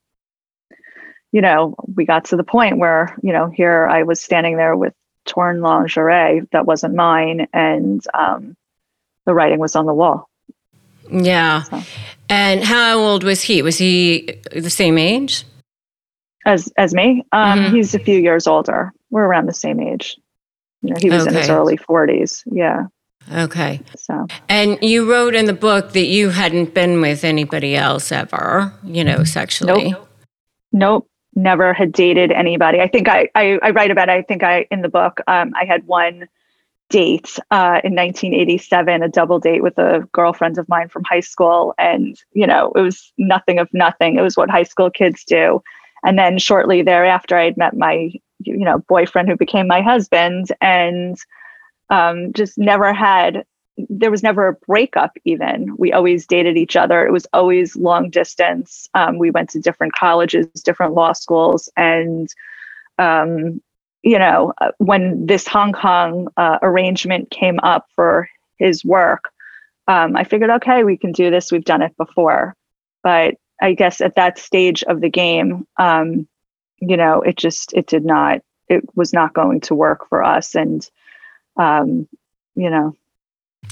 you 1.35 1.41
know, 1.41 1.75
we 1.93 2.05
got 2.05 2.23
to 2.23 2.37
the 2.37 2.45
point 2.45 2.77
where, 2.77 3.13
you 3.21 3.33
know, 3.33 3.49
here 3.49 3.85
I 3.87 4.03
was 4.03 4.21
standing 4.21 4.55
there 4.55 4.73
with 4.77 4.93
torn 5.25 5.59
lingerie 5.59 6.47
that 6.53 6.65
wasn't 6.65 6.95
mine, 6.95 7.47
and 7.51 8.01
um, 8.13 8.55
the 9.25 9.33
writing 9.33 9.59
was 9.59 9.75
on 9.75 9.85
the 9.85 9.93
wall. 9.93 10.29
Yeah. 11.11 11.63
So. 11.63 11.81
And 12.29 12.63
how 12.63 12.99
old 12.99 13.25
was 13.25 13.41
he? 13.41 13.61
Was 13.61 13.77
he 13.77 14.39
the 14.53 14.69
same 14.69 14.97
age? 14.97 15.43
As 16.45 16.71
as 16.77 16.93
me? 16.93 17.25
Um, 17.33 17.59
mm-hmm. 17.59 17.75
He's 17.75 17.93
a 17.93 17.99
few 17.99 18.17
years 18.17 18.47
older. 18.47 18.93
We're 19.09 19.25
around 19.25 19.47
the 19.47 19.53
same 19.53 19.81
age. 19.81 20.15
You 20.83 20.91
know, 20.91 20.99
he 21.01 21.09
was 21.09 21.23
okay. 21.23 21.31
in 21.31 21.41
his 21.41 21.49
early 21.49 21.75
forties. 21.75 22.45
Yeah. 22.49 22.85
Okay. 23.29 23.81
So. 23.97 24.25
And 24.47 24.77
you 24.81 25.11
wrote 25.11 25.35
in 25.35 25.47
the 25.47 25.53
book 25.53 25.91
that 25.91 26.05
you 26.05 26.29
hadn't 26.29 26.73
been 26.73 27.01
with 27.01 27.25
anybody 27.25 27.75
else 27.75 28.13
ever, 28.13 28.71
you 28.85 29.03
know, 29.03 29.25
sexually. 29.25 29.91
Nope. 29.91 30.09
Nope. 30.71 31.09
Never 31.35 31.73
had 31.73 31.91
dated 31.91 32.31
anybody. 32.31 32.79
I 32.79 32.87
think 32.87 33.09
I, 33.09 33.29
I, 33.35 33.59
I 33.61 33.71
write 33.71 33.91
about 33.91 34.09
it. 34.09 34.13
I 34.13 34.21
think 34.21 34.43
I, 34.43 34.67
in 34.71 34.81
the 34.81 34.89
book, 34.89 35.19
um, 35.27 35.53
I 35.55 35.65
had 35.65 35.85
one 35.85 36.27
date 36.89 37.39
uh, 37.51 37.81
in 37.83 37.95
1987, 37.95 39.03
a 39.03 39.09
double 39.09 39.39
date 39.39 39.63
with 39.63 39.77
a 39.77 40.07
girlfriend 40.11 40.57
of 40.57 40.69
mine 40.69 40.87
from 40.87 41.03
high 41.03 41.19
school. 41.19 41.73
And, 41.77 42.17
you 42.33 42.47
know, 42.47 42.71
it 42.75 42.81
was 42.81 43.11
nothing 43.17 43.59
of 43.59 43.67
nothing. 43.73 44.17
It 44.17 44.21
was 44.21 44.37
what 44.37 44.49
high 44.49 44.63
school 44.63 44.89
kids 44.89 45.23
do. 45.23 45.61
And 46.03 46.17
then 46.19 46.37
shortly 46.37 46.83
thereafter, 46.83 47.37
I 47.37 47.45
had 47.45 47.57
met 47.57 47.75
my, 47.75 48.11
you 48.39 48.57
know, 48.57 48.79
boyfriend 48.87 49.27
who 49.27 49.35
became 49.35 49.67
my 49.67 49.81
husband 49.81 50.49
and 50.61 51.17
um, 51.89 52.31
just 52.33 52.57
never 52.57 52.93
had, 52.93 53.45
there 53.77 54.11
was 54.11 54.23
never 54.23 54.47
a 54.47 54.53
breakup 54.53 55.17
even. 55.25 55.75
We 55.77 55.91
always 55.91 56.25
dated 56.25 56.57
each 56.57 56.75
other. 56.75 57.05
It 57.05 57.11
was 57.11 57.27
always 57.33 57.75
long 57.75 58.09
distance. 58.09 58.87
Um, 58.93 59.17
we 59.17 59.31
went 59.31 59.49
to 59.51 59.59
different 59.59 59.93
colleges, 59.93 60.47
different 60.63 60.93
law 60.93 61.13
schools. 61.13 61.69
And, 61.75 62.29
um, 62.97 63.61
you 64.01 64.17
know, 64.17 64.53
uh, 64.61 64.71
when 64.77 65.25
this 65.25 65.47
Hong 65.47 65.73
Kong 65.73 66.29
uh, 66.37 66.59
arrangement 66.61 67.31
came 67.31 67.59
up 67.63 67.87
for 67.95 68.29
his 68.57 68.85
work, 68.85 69.31
um, 69.87 70.15
I 70.15 70.23
figured, 70.23 70.49
okay, 70.49 70.83
we 70.83 70.97
can 70.97 71.11
do 71.11 71.29
this. 71.29 71.51
We've 71.51 71.63
done 71.63 71.81
it 71.81 71.95
before. 71.97 72.55
But 73.03 73.35
I 73.61 73.73
guess 73.73 74.01
at 74.01 74.15
that 74.15 74.39
stage 74.39 74.83
of 74.83 75.01
the 75.01 75.09
game, 75.09 75.67
um, 75.77 76.27
you 76.79 76.97
know, 76.97 77.21
it 77.21 77.35
just 77.35 77.73
it 77.73 77.87
did 77.87 78.05
not 78.05 78.41
it 78.67 78.83
was 78.95 79.13
not 79.13 79.33
going 79.33 79.61
to 79.61 79.75
work 79.75 80.09
for 80.09 80.23
us, 80.23 80.55
and 80.55 80.87
um, 81.57 82.07
you 82.55 82.69
know. 82.69 82.95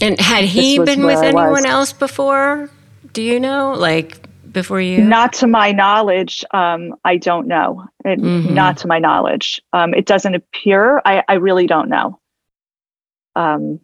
And 0.02 0.20
had 0.20 0.46
he 0.46 0.80
been 0.80 1.06
with 1.06 1.20
anyone 1.20 1.66
else 1.66 1.94
before? 1.94 2.70
Do 3.14 3.22
you 3.22 3.40
know, 3.40 3.74
like 3.74 4.28
before 4.52 4.82
you? 4.82 5.02
Not 5.02 5.34
to 5.34 5.48
my 5.48 5.72
knowledge. 5.72 6.44
Um, 6.52 6.96
I 7.06 7.18
don't 7.18 7.48
know. 7.48 7.86
It, 8.06 8.20
mm-hmm. 8.20 8.54
Not 8.54 8.78
to 8.78 8.88
my 8.88 9.00
knowledge. 9.00 9.62
Um, 9.72 9.94
it 9.94 10.06
doesn't 10.06 10.36
appear. 10.36 11.02
I, 11.06 11.24
I 11.28 11.36
really 11.36 11.68
don't 11.68 11.90
know. 11.90 12.20
Um, 13.36 13.80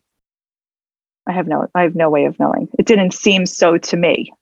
I 1.27 1.33
have 1.33 1.47
no. 1.47 1.67
I 1.75 1.83
have 1.83 1.95
no 1.95 2.09
way 2.09 2.25
of 2.25 2.39
knowing. 2.39 2.69
It 2.77 2.85
didn't 2.85 3.13
seem 3.13 3.45
so 3.45 3.77
to 3.77 3.97
me. 3.97 4.33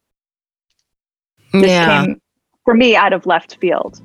This 1.53 1.69
yeah. 1.69 2.05
came 2.05 2.21
for 2.65 2.73
me 2.73 2.95
out 2.95 3.13
of 3.13 3.25
left 3.25 3.57
field. 3.59 4.01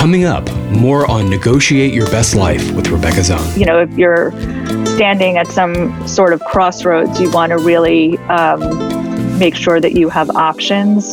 Coming 0.00 0.24
up, 0.24 0.50
more 0.70 1.06
on 1.10 1.28
Negotiate 1.28 1.92
Your 1.92 2.06
Best 2.06 2.34
Life 2.34 2.70
with 2.70 2.88
Rebecca 2.88 3.20
Zung. 3.20 3.58
You 3.58 3.66
know, 3.66 3.80
if 3.80 3.92
you're 3.98 4.30
standing 4.86 5.36
at 5.36 5.46
some 5.46 6.08
sort 6.08 6.32
of 6.32 6.40
crossroads, 6.40 7.20
you 7.20 7.30
want 7.30 7.50
to 7.50 7.58
really 7.58 8.16
um, 8.30 9.38
make 9.38 9.54
sure 9.54 9.78
that 9.78 9.92
you 9.92 10.08
have 10.08 10.30
options 10.30 11.12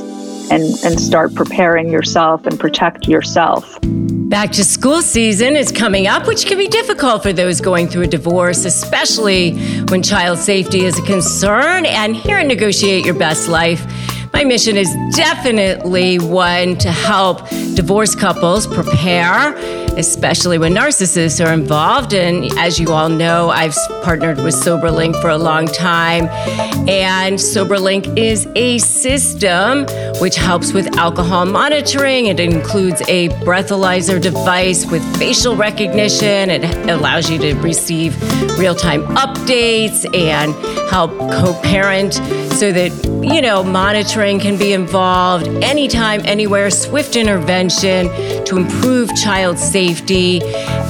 and, 0.49 0.63
and 0.85 1.01
start 1.01 1.35
preparing 1.35 1.89
yourself 1.89 2.45
and 2.45 2.57
protect 2.57 3.09
yourself. 3.09 3.77
Back 3.83 4.53
to 4.53 4.63
school 4.63 5.01
season 5.01 5.57
is 5.57 5.69
coming 5.69 6.07
up, 6.07 6.25
which 6.25 6.45
can 6.45 6.57
be 6.57 6.69
difficult 6.69 7.23
for 7.23 7.33
those 7.33 7.59
going 7.59 7.89
through 7.89 8.03
a 8.03 8.07
divorce, 8.07 8.63
especially 8.63 9.57
when 9.87 10.01
child 10.01 10.37
safety 10.37 10.85
is 10.85 10.97
a 10.97 11.01
concern. 11.01 11.85
And 11.85 12.15
here 12.15 12.37
at 12.37 12.47
Negotiate 12.47 13.05
Your 13.05 13.15
Best 13.15 13.49
Life, 13.49 13.85
my 14.33 14.43
mission 14.43 14.77
is 14.77 14.93
definitely 15.15 16.19
one 16.19 16.77
to 16.77 16.91
help 16.91 17.47
divorced 17.75 18.19
couples 18.19 18.67
prepare 18.67 19.53
especially 19.97 20.57
when 20.57 20.73
narcissists 20.73 21.43
are 21.45 21.51
involved. 21.51 22.13
And 22.13 22.45
as 22.57 22.79
you 22.79 22.93
all 22.93 23.09
know, 23.09 23.49
I've 23.49 23.75
partnered 24.03 24.37
with 24.37 24.53
SoberLink 24.53 25.19
for 25.21 25.29
a 25.29 25.37
long 25.37 25.65
time. 25.65 26.25
And 26.87 27.37
SoberLink 27.37 28.17
is 28.17 28.47
a 28.55 28.77
system 28.77 29.85
which 30.21 30.35
helps 30.35 30.71
with 30.71 30.95
alcohol 30.97 31.45
monitoring. 31.45 32.27
It 32.27 32.39
includes 32.39 33.01
a 33.07 33.29
breathalyzer 33.43 34.21
device 34.21 34.85
with 34.85 35.03
facial 35.17 35.55
recognition. 35.55 36.51
It 36.51 36.63
allows 36.89 37.29
you 37.29 37.39
to 37.39 37.55
receive 37.55 38.15
real 38.59 38.75
time 38.75 39.03
updates 39.15 40.05
and 40.15 40.53
help 40.89 41.11
co 41.17 41.59
parent 41.63 42.13
so 42.53 42.71
that, 42.71 42.91
you 43.23 43.41
know, 43.41 43.63
monitoring 43.63 44.39
can 44.39 44.57
be 44.57 44.73
involved 44.73 45.47
anytime, 45.63 46.21
anywhere, 46.25 46.69
swift 46.69 47.15
intervention 47.15 48.07
to 48.45 48.57
improve 48.57 49.13
child 49.15 49.57
safety. 49.57 49.86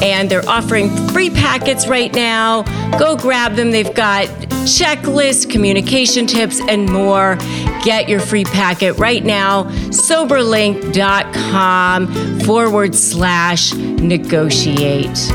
And 0.02 0.30
they're 0.30 0.48
offering 0.48 0.90
free 1.10 1.30
packets 1.30 1.88
right 1.88 2.14
now. 2.14 2.64
Go 2.98 3.16
grab 3.16 3.56
them. 3.56 3.72
They've 3.72 3.94
got 3.94 4.28
checklists, 4.68 5.50
communication 5.50 6.28
tips, 6.28 6.60
and 6.62 6.90
more. 6.90 7.38
Get 7.84 8.10
your 8.10 8.20
free 8.20 8.44
packet 8.44 8.98
right 8.98 9.24
now. 9.24 9.66
Soberlink.com 9.90 12.40
forward 12.42 12.96
slash 12.96 13.74
negotiate. 13.74 15.32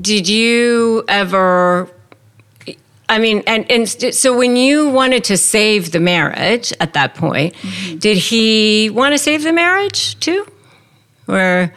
did 0.00 0.28
you 0.28 1.04
ever 1.08 1.90
I 3.08 3.18
mean, 3.18 3.42
and 3.46 3.70
and 3.70 3.88
so 3.88 4.36
when 4.36 4.56
you 4.56 4.88
wanted 4.88 5.22
to 5.24 5.36
save 5.36 5.92
the 5.92 6.00
marriage 6.00 6.72
at 6.80 6.92
that 6.94 7.14
point, 7.14 7.54
mm-hmm. 7.54 7.98
did 7.98 8.16
he 8.16 8.90
want 8.90 9.12
to 9.12 9.18
save 9.18 9.44
the 9.44 9.52
marriage 9.52 10.18
too, 10.18 10.44
or 11.28 11.72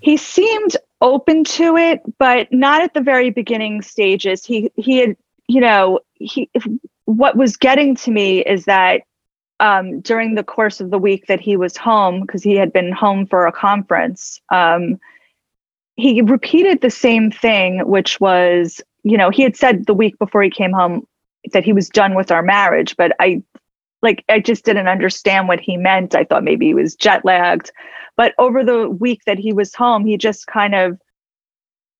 he 0.00 0.16
seemed 0.16 0.76
open 1.00 1.44
to 1.44 1.76
it, 1.76 2.00
but 2.18 2.52
not 2.52 2.82
at 2.82 2.94
the 2.94 3.00
very 3.00 3.30
beginning 3.30 3.82
stages. 3.82 4.44
He 4.44 4.70
he 4.76 4.98
had, 4.98 5.16
you 5.48 5.60
know, 5.60 6.00
he 6.14 6.48
what 7.06 7.36
was 7.36 7.56
getting 7.56 7.96
to 7.96 8.12
me 8.12 8.40
is 8.44 8.66
that 8.66 9.02
um, 9.60 10.00
during 10.00 10.36
the 10.36 10.44
course 10.44 10.80
of 10.80 10.90
the 10.90 10.98
week 10.98 11.26
that 11.26 11.40
he 11.40 11.56
was 11.56 11.76
home, 11.76 12.20
because 12.20 12.44
he 12.44 12.54
had 12.54 12.72
been 12.72 12.92
home 12.92 13.26
for 13.26 13.46
a 13.46 13.52
conference, 13.52 14.40
um, 14.52 15.00
he 15.98 16.22
repeated 16.22 16.80
the 16.80 16.90
same 16.90 17.28
thing, 17.28 17.80
which 17.80 18.20
was, 18.20 18.80
you 19.02 19.18
know, 19.18 19.30
he 19.30 19.42
had 19.42 19.56
said 19.56 19.84
the 19.86 19.94
week 19.94 20.16
before 20.20 20.42
he 20.42 20.48
came 20.48 20.72
home 20.72 21.04
that 21.52 21.64
he 21.64 21.72
was 21.72 21.88
done 21.88 22.14
with 22.14 22.30
our 22.30 22.42
marriage, 22.42 22.96
but 22.96 23.12
I 23.18 23.42
like 24.00 24.24
I 24.28 24.38
just 24.38 24.64
didn't 24.64 24.86
understand 24.86 25.48
what 25.48 25.58
he 25.58 25.76
meant. 25.76 26.14
I 26.14 26.22
thought 26.22 26.44
maybe 26.44 26.66
he 26.66 26.74
was 26.74 26.94
jet 26.94 27.24
lagged. 27.24 27.72
But 28.16 28.32
over 28.38 28.64
the 28.64 28.88
week 28.88 29.22
that 29.26 29.38
he 29.38 29.52
was 29.52 29.74
home, 29.74 30.06
he 30.06 30.16
just 30.16 30.46
kind 30.46 30.76
of 30.76 31.00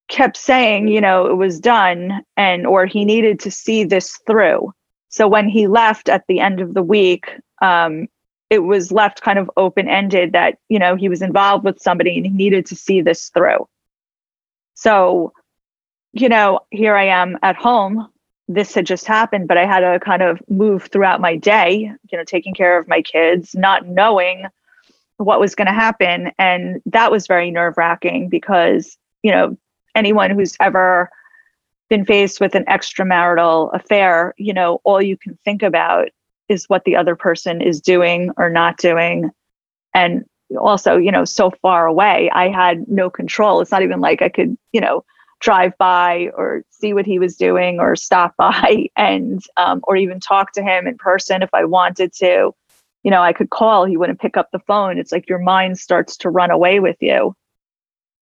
kept 0.07 0.37
saying, 0.37 0.87
you 0.87 1.01
know, 1.01 1.27
it 1.27 1.35
was 1.35 1.59
done 1.59 2.23
and 2.37 2.69
or 2.69 2.87
he 2.87 3.05
needed 3.05 3.41
to 3.41 3.51
see 3.51 3.83
this 3.83 4.17
through. 4.29 4.73
So 5.09 5.27
when 5.27 5.49
he 5.49 5.67
left 5.67 6.09
at 6.09 6.25
the 6.29 6.39
end 6.39 6.61
of 6.61 6.73
the 6.73 6.85
week, 6.85 7.27
um, 7.63 8.07
it 8.49 8.61
was 8.61 8.93
left 8.93 9.23
kind 9.23 9.41
of 9.41 9.51
open 9.57 9.89
ended 9.89 10.35
that, 10.35 10.59
you 10.69 10.79
know, 10.79 10.95
he 10.95 11.09
was 11.09 11.21
involved 11.21 11.65
with 11.65 11.81
somebody 11.81 12.17
and 12.17 12.27
he 12.27 12.33
needed 12.33 12.65
to 12.67 12.77
see 12.77 13.01
this 13.01 13.31
through. 13.31 13.67
So, 14.79 15.33
you 16.13 16.29
know, 16.29 16.61
here 16.71 16.95
I 16.95 17.07
am 17.07 17.37
at 17.43 17.57
home. 17.57 18.09
This 18.47 18.75
had 18.75 18.87
just 18.87 19.07
happened, 19.07 19.49
but 19.49 19.59
I 19.59 19.67
had 19.67 19.81
to 19.81 19.99
kind 19.99 20.23
of 20.23 20.41
move 20.49 20.85
throughout 20.85 21.21
my 21.21 21.35
day, 21.35 21.91
you 22.11 22.17
know, 22.17 22.23
taking 22.23 22.55
care 22.55 22.79
of 22.79 22.87
my 22.87 23.03
kids, 23.03 23.57
not 23.57 23.89
knowing 23.89 24.47
what 25.17 25.41
was 25.41 25.57
going 25.57 25.67
to 25.67 25.73
happen. 25.73 26.31
And 26.39 26.81
that 26.87 27.11
was 27.11 27.27
very 27.27 27.51
nerve 27.51 27.77
wracking 27.77 28.29
because, 28.29 28.97
you 29.25 29.33
know, 29.33 29.59
anyone 29.97 30.31
who's 30.31 30.57
ever 30.61 31.11
been 31.89 32.05
faced 32.05 32.41
with 32.41 32.55
an 32.55 32.65
extramarital 32.67 33.75
affair, 33.75 34.33
you 34.39 34.55
know, 34.55 34.81
all 34.85 35.03
you 35.03 35.17
can 35.17 35.37
think 35.45 35.65
about 35.65 36.11
is 36.49 36.67
what 36.67 36.85
the 36.85 36.95
other 36.95 37.17
person 37.17 37.61
is 37.61 37.81
doing 37.81 38.31
or 38.37 38.49
not 38.49 38.77
doing. 38.77 39.33
And 39.93 40.25
also, 40.57 40.97
you 40.97 41.13
know, 41.13 41.25
so 41.25 41.51
far 41.63 41.87
away, 41.87 42.31
I 42.33 42.49
had 42.49 42.89
no 42.89 43.11
control. 43.11 43.61
It's 43.61 43.71
not 43.71 43.83
even 43.83 44.01
like 44.01 44.23
I 44.23 44.29
could, 44.29 44.57
you 44.73 44.81
know, 44.81 45.05
drive 45.41 45.77
by 45.79 46.31
or 46.37 46.63
see 46.71 46.93
what 46.93 47.07
he 47.07 47.19
was 47.19 47.37
doing 47.37 47.79
or 47.81 47.95
stop 47.97 48.35
by 48.39 48.87
and, 48.97 49.43
um, 49.57 49.81
or 49.85 49.97
even 49.97 50.21
talk 50.21 50.53
to 50.53 50.63
him 50.63 50.87
in 50.87 50.97
person 50.97 51.43
if 51.43 51.51
I 51.53 51.65
wanted 51.65 52.13
to. 52.15 52.55
You 53.05 53.11
know, 53.11 53.23
I 53.23 53.33
could 53.33 53.51
call, 53.51 53.85
he 53.85 53.97
wouldn't 53.97 54.21
pick 54.21 54.37
up 54.37 54.49
the 54.53 54.59
phone. 54.61 54.99
It's 54.99 55.13
like 55.13 55.29
your 55.29 55.39
mind 55.39 55.79
starts 55.79 56.17
to 56.19 56.31
run 56.31 56.51
away 56.51 56.81
with 56.81 56.97
you. 57.01 57.35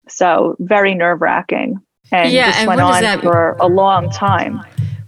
So, 0.09 0.55
very 0.61 0.95
nerve 0.95 1.21
wracking 1.21 1.81
and 2.13 2.33
Yeah, 2.33 2.47
this 2.49 2.59
and 2.59 2.69
went 2.69 2.81
on 2.81 3.03
that- 3.03 3.23
for 3.23 3.57
a 3.59 3.67
long 3.67 4.11
time. 4.11 4.61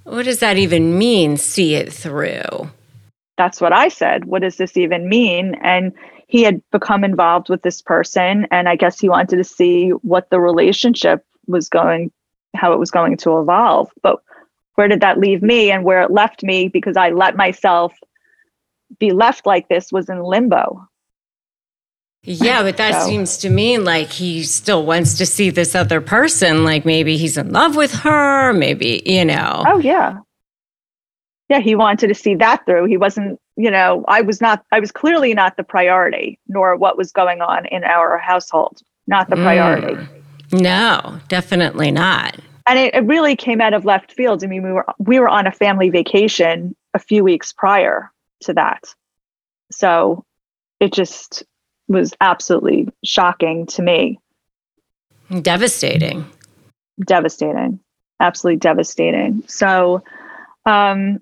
What 0.05 0.25
does 0.25 0.41
that 0.41 0.57
even 0.57 0.97
mean? 0.99 1.37
See 1.37 1.75
it 1.75 1.93
through. 1.93 2.71
That's 3.37 3.61
what 3.61 3.73
I 3.73 3.89
said. 3.89 4.25
What 4.25 4.43
does 4.43 4.57
this 4.57 4.77
even 4.77 5.09
mean? 5.09 5.55
And 5.63 5.93
he 6.29 6.45
had 6.45 6.63
become 6.71 7.03
involved 7.05 7.49
with 7.49 7.63
this 7.63 7.83
person, 7.83 8.47
and 8.51 8.69
I 8.69 8.77
guess 8.77 9.01
he 9.01 9.09
wanted 9.09 9.37
to 9.39 9.45
see 9.45 9.89
what 9.91 10.31
the 10.31 10.39
relationship 10.39 11.25
was 11.47 11.69
going, 11.69 12.13
how 12.55 12.73
it 12.73 12.79
was 12.79 12.91
going 12.91 13.17
to 13.19 13.41
evolve. 13.41 13.91
But 14.03 14.21
where 14.75 14.89
did 14.89 15.01
that 15.01 15.19
leave 15.19 15.43
me? 15.43 15.71
And 15.71 15.85
where 15.85 16.03
it 16.03 16.11
left 16.11 16.43
me, 16.43 16.69
because 16.69 16.97
I 16.97 17.11
let 17.11 17.35
myself 17.37 17.95
be 18.99 19.11
left 19.13 19.47
like 19.47 19.69
this, 19.69 19.91
was 19.91 20.09
in 20.09 20.23
limbo. 20.23 20.87
Yeah, 22.23 22.63
but 22.63 22.77
that 22.77 23.03
So- 23.03 23.09
seems 23.09 23.39
to 23.39 23.51
me 23.51 23.79
like 23.79 24.09
he 24.11 24.43
still 24.43 24.85
wants 24.85 25.17
to 25.19 25.25
see 25.27 25.51
this 25.51 25.75
other 25.75 26.01
person. 26.01 26.63
Like 26.65 26.85
maybe 26.85 27.17
he's 27.17 27.39
in 27.39 27.53
love 27.53 27.75
with 27.75 27.93
her. 27.93 28.53
Maybe, 28.53 29.03
you 29.07 29.25
know. 29.25 29.65
Oh 29.67 29.79
yeah. 29.79 30.19
Yeah, 31.49 31.61
he 31.61 31.75
wanted 31.75 32.09
to 32.09 32.15
see 32.15 32.35
that 32.35 32.67
through. 32.67 32.85
He 32.87 32.99
wasn't, 32.99 33.41
you 33.59 33.73
know, 33.73 34.05
I 34.07 34.21
was 34.21 34.41
not 34.41 34.65
I 34.71 34.79
was 34.79 34.93
clearly 34.93 35.35
not 35.35 35.57
the 35.57 35.65
priority, 35.65 36.39
nor 36.47 36.77
what 36.77 36.97
was 36.97 37.11
going 37.11 37.43
on 37.43 37.67
in 37.67 37.83
our 37.83 38.17
household. 38.17 38.81
Not 39.09 39.29
the 39.29 39.37
priority. 39.37 39.95
Mm. 39.95 40.63
No, 40.63 41.19
definitely 41.29 41.91
not. 41.91 42.39
And 42.67 42.79
it, 42.79 42.95
it 42.95 43.05
really 43.05 43.35
came 43.35 43.61
out 43.61 43.75
of 43.75 43.85
left 43.85 44.13
field. 44.13 44.45
I 44.45 44.47
mean, 44.47 44.63
we 44.63 44.73
were 44.73 44.87
we 44.99 45.19
were 45.19 45.29
on 45.29 45.49
a 45.49 45.53
family 45.53 45.91
vacation 45.91 46.77
a 46.95 47.01
few 47.01 47.25
weeks 47.25 47.53
prior 47.53 48.13
to 48.43 48.55
that. 48.55 48.95
So 49.73 50.25
it 50.79 50.93
just 50.93 51.43
was 51.89 52.15
absolutely 52.21 52.89
shocking 53.03 53.67
to 53.67 53.83
me. 53.83 54.21
Devastating. 55.43 56.27
Devastating. 57.01 57.81
Absolutely 58.21 58.59
devastating. 58.59 59.43
So 59.49 60.05
um 60.65 61.21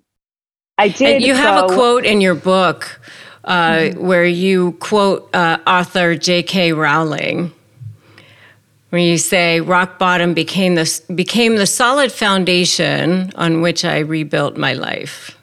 I 0.79 0.89
did 0.89 1.17
And 1.17 1.25
you 1.25 1.35
have 1.35 1.65
a 1.65 1.69
quote 1.75 2.05
in 2.05 2.21
your 2.21 2.35
book 2.35 3.01
uh, 3.45 3.77
Mm-hmm. 3.77 4.07
where 4.07 4.25
you 4.27 4.73
quote 4.73 5.35
uh, 5.35 5.59
author 5.67 6.17
J.K. 6.17 6.73
Rowling, 6.73 7.53
where 8.91 9.01
you 9.01 9.19
say, 9.19 9.61
"Rock 9.61 9.99
bottom 9.99 10.35
became 10.35 10.75
the 10.75 11.01
became 11.15 11.57
the 11.57 11.67
solid 11.67 12.11
foundation 12.11 13.33
on 13.37 13.63
which 13.63 13.85
I 13.85 14.01
rebuilt 14.01 14.57
my 14.57 14.73
life." 14.73 15.37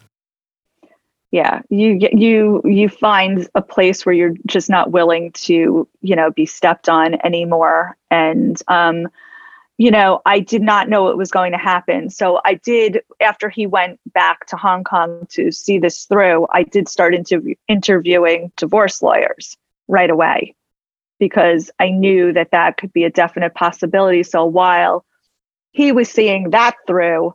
yeah 1.33 1.61
you 1.69 1.97
you 2.13 2.61
you 2.63 2.87
find 2.87 3.49
a 3.55 3.61
place 3.61 4.05
where 4.05 4.13
you're 4.13 4.35
just 4.45 4.69
not 4.69 4.91
willing 4.91 5.31
to 5.31 5.87
you 6.01 6.15
know 6.15 6.29
be 6.31 6.45
stepped 6.45 6.87
on 6.87 7.15
anymore 7.25 7.97
and 8.11 8.61
um 8.67 9.07
you 9.77 9.91
know 9.91 10.21
i 10.25 10.39
did 10.39 10.61
not 10.61 10.89
know 10.89 11.03
what 11.03 11.17
was 11.17 11.31
going 11.31 11.51
to 11.51 11.57
happen. 11.57 12.09
So 12.09 12.39
i 12.45 12.55
did 12.55 13.01
after 13.21 13.49
he 13.49 13.67
went 13.67 13.99
back 14.13 14.45
to 14.47 14.55
hong 14.55 14.83
kong 14.83 15.27
to 15.31 15.51
see 15.51 15.79
this 15.79 16.05
through 16.05 16.47
i 16.51 16.63
did 16.63 16.87
start 16.87 17.13
interview, 17.13 17.55
interviewing 17.67 18.51
divorce 18.57 19.01
lawyers 19.01 19.57
right 19.87 20.09
away 20.09 20.55
because 21.19 21.71
i 21.79 21.89
knew 21.89 22.33
that 22.33 22.51
that 22.51 22.77
could 22.77 22.93
be 22.93 23.03
a 23.03 23.09
definite 23.09 23.53
possibility. 23.53 24.23
So 24.23 24.45
while 24.45 25.05
he 25.71 25.91
was 25.91 26.09
seeing 26.09 26.51
that 26.51 26.75
through 26.87 27.33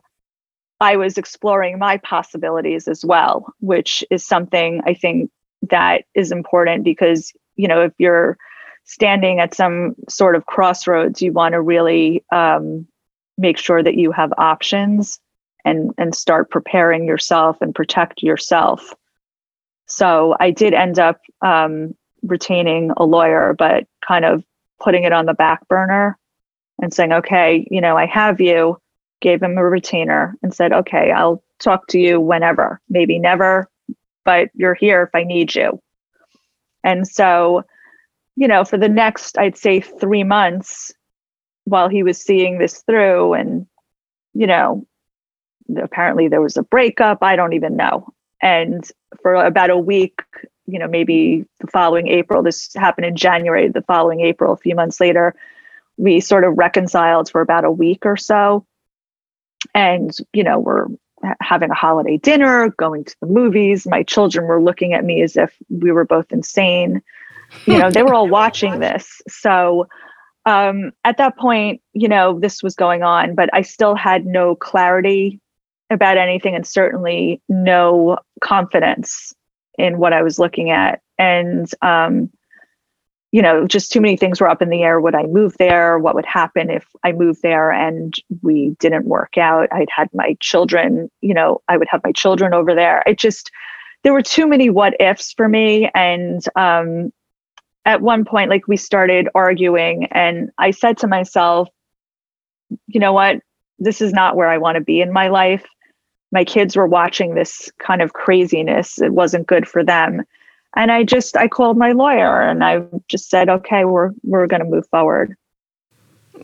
I 0.81 0.95
was 0.95 1.17
exploring 1.17 1.77
my 1.77 1.97
possibilities 1.97 2.87
as 2.87 3.03
well, 3.03 3.53
which 3.59 4.03
is 4.09 4.25
something 4.25 4.81
I 4.85 4.93
think 4.93 5.29
that 5.69 6.05
is 6.15 6.31
important 6.31 6.83
because, 6.83 7.33
you 7.55 7.67
know, 7.67 7.81
if 7.83 7.93
you're 7.97 8.37
standing 8.89 9.39
at 9.39 9.53
some 9.53 9.93
sort 10.09 10.35
of 10.35 10.47
crossroads, 10.47 11.21
you 11.21 11.31
want 11.31 11.53
to 11.53 11.61
really 11.61 12.23
um, 12.31 12.87
make 13.37 13.59
sure 13.59 13.83
that 13.83 13.93
you 13.95 14.11
have 14.11 14.33
options 14.39 15.19
and 15.63 15.93
and 15.99 16.15
start 16.15 16.49
preparing 16.49 17.05
yourself 17.05 17.61
and 17.61 17.75
protect 17.75 18.23
yourself. 18.23 18.95
So 19.85 20.35
I 20.39 20.49
did 20.49 20.73
end 20.73 20.97
up 20.97 21.21
um, 21.43 21.95
retaining 22.23 22.91
a 22.97 23.05
lawyer, 23.05 23.53
but 23.55 23.85
kind 24.05 24.25
of 24.25 24.43
putting 24.81 25.03
it 25.03 25.13
on 25.13 25.27
the 25.27 25.35
back 25.35 25.67
burner 25.67 26.17
and 26.81 26.91
saying, 26.91 27.13
okay, 27.13 27.67
you 27.69 27.81
know, 27.81 27.95
I 27.95 28.07
have 28.07 28.41
you 28.41 28.81
gave 29.21 29.43
him 29.43 29.57
a 29.57 29.63
retainer 29.63 30.35
and 30.41 30.51
said, 30.51 30.73
okay, 30.73 31.11
I'll 31.11 31.43
talk 31.59 31.85
to 31.89 31.99
you 31.99 32.19
whenever, 32.19 32.81
maybe 32.89 33.19
never, 33.19 33.69
but 34.25 34.49
you're 34.55 34.73
here 34.73 35.03
if 35.03 35.13
I 35.13 35.25
need 35.25 35.53
you. 35.53 35.79
And 36.83 37.07
so, 37.07 37.65
you 38.39 38.47
know, 38.47 38.63
for 38.63 38.77
the 38.77 38.87
next, 38.87 39.37
I'd 39.37 39.57
say 39.57 39.81
three 39.81 40.23
months 40.23 40.93
while 41.65 41.89
he 41.89 42.03
was 42.03 42.17
seeing 42.21 42.57
this 42.57 42.81
through, 42.83 43.33
and, 43.33 43.67
you 44.33 44.47
know, 44.47 44.87
apparently 45.75 46.29
there 46.29 46.41
was 46.41 46.55
a 46.55 46.63
breakup, 46.63 47.17
I 47.21 47.35
don't 47.35 47.51
even 47.51 47.75
know. 47.75 48.07
And 48.41 48.89
for 49.21 49.35
about 49.35 49.71
a 49.71 49.77
week, 49.77 50.21
you 50.67 50.79
know, 50.79 50.87
maybe 50.87 51.45
the 51.59 51.67
following 51.67 52.07
April, 52.07 52.41
this 52.41 52.73
happened 52.75 53.07
in 53.07 53.17
January, 53.17 53.67
the 53.67 53.81
following 53.81 54.21
April, 54.21 54.53
a 54.53 54.57
few 54.57 54.73
months 54.73 55.01
later, 55.01 55.35
we 55.97 56.21
sort 56.21 56.45
of 56.45 56.57
reconciled 56.57 57.29
for 57.29 57.41
about 57.41 57.65
a 57.65 57.71
week 57.71 58.05
or 58.05 58.15
so. 58.15 58.65
And 59.75 60.15
you 60.31 60.45
know 60.45 60.57
we're 60.57 60.87
having 61.41 61.69
a 61.69 61.75
holiday 61.75 62.15
dinner 62.15 62.69
going 62.69 63.03
to 63.03 63.15
the 63.19 63.27
movies. 63.27 63.85
My 63.85 64.03
children 64.03 64.47
were 64.47 64.63
looking 64.63 64.93
at 64.93 65.03
me 65.03 65.21
as 65.21 65.35
if 65.35 65.53
we 65.69 65.91
were 65.91 66.05
both 66.05 66.31
insane 66.31 67.01
you 67.65 67.77
know 67.77 67.89
they 67.89 68.03
were 68.03 68.13
all 68.13 68.27
watching 68.39 68.79
this 68.79 69.21
so 69.27 69.87
um, 70.45 70.91
at 71.03 71.17
that 71.17 71.37
point 71.37 71.81
you 71.93 72.07
know 72.07 72.39
this 72.39 72.63
was 72.63 72.75
going 72.75 73.03
on 73.03 73.35
but 73.35 73.49
i 73.53 73.61
still 73.61 73.95
had 73.95 74.25
no 74.25 74.55
clarity 74.55 75.39
about 75.89 76.17
anything 76.17 76.55
and 76.55 76.67
certainly 76.67 77.41
no 77.49 78.17
confidence 78.41 79.33
in 79.77 79.97
what 79.97 80.13
i 80.13 80.21
was 80.21 80.39
looking 80.39 80.71
at 80.71 81.01
and 81.17 81.71
um, 81.81 82.29
you 83.31 83.41
know, 83.41 83.67
just 83.67 83.91
too 83.91 84.01
many 84.01 84.17
things 84.17 84.41
were 84.41 84.49
up 84.49 84.61
in 84.61 84.69
the 84.69 84.81
air. 84.81 84.99
Would 84.99 85.13
I 85.13 85.23
move 85.23 85.55
there? 85.59 85.99
What 85.99 86.15
would 86.15 86.25
happen 86.25 86.69
if 86.69 86.87
I 87.03 87.11
moved 87.11 87.41
there 87.43 87.71
and 87.71 88.13
we 88.41 88.75
didn't 88.79 89.05
work 89.05 89.37
out? 89.37 89.69
I'd 89.71 89.89
had 89.95 90.09
my 90.13 90.35
children, 90.39 91.11
you 91.21 91.33
know, 91.35 91.61
I 91.67 91.77
would 91.77 91.87
have 91.91 92.01
my 92.03 92.11
children 92.11 92.53
over 92.53 92.73
there. 92.73 93.03
It 93.05 93.19
just, 93.19 93.51
there 94.03 94.13
were 94.13 94.23
too 94.23 94.47
many 94.47 94.69
what 94.71 94.99
ifs 94.99 95.33
for 95.33 95.47
me. 95.47 95.91
And 95.93 96.43
um, 96.55 97.11
at 97.89 98.01
one 98.01 98.23
point, 98.23 98.51
like 98.51 98.67
we 98.67 98.77
started 98.77 99.27
arguing, 99.33 100.05
and 100.11 100.51
I 100.59 100.69
said 100.69 100.99
to 100.99 101.07
myself, 101.07 101.69
you 102.85 102.99
know 102.99 103.13
what? 103.13 103.41
This 103.79 103.99
is 103.99 104.13
not 104.13 104.35
where 104.35 104.47
I 104.47 104.59
want 104.59 104.75
to 104.75 104.81
be 104.81 105.01
in 105.01 105.11
my 105.11 105.29
life. 105.29 105.65
My 106.31 106.43
kids 106.43 106.75
were 106.75 106.85
watching 106.85 107.33
this 107.33 107.71
kind 107.79 108.03
of 108.03 108.13
craziness. 108.13 109.01
It 109.01 109.11
wasn't 109.11 109.47
good 109.47 109.67
for 109.67 109.83
them. 109.83 110.21
And 110.75 110.91
I 110.91 111.03
just 111.03 111.35
I 111.35 111.47
called 111.47 111.79
my 111.79 111.93
lawyer 111.93 112.41
and 112.41 112.63
I 112.63 112.83
just 113.07 113.27
said, 113.27 113.49
okay, 113.49 113.85
we're 113.85 114.11
we're 114.21 114.45
going 114.45 114.63
to 114.63 114.69
move 114.69 114.87
forward. 114.89 115.35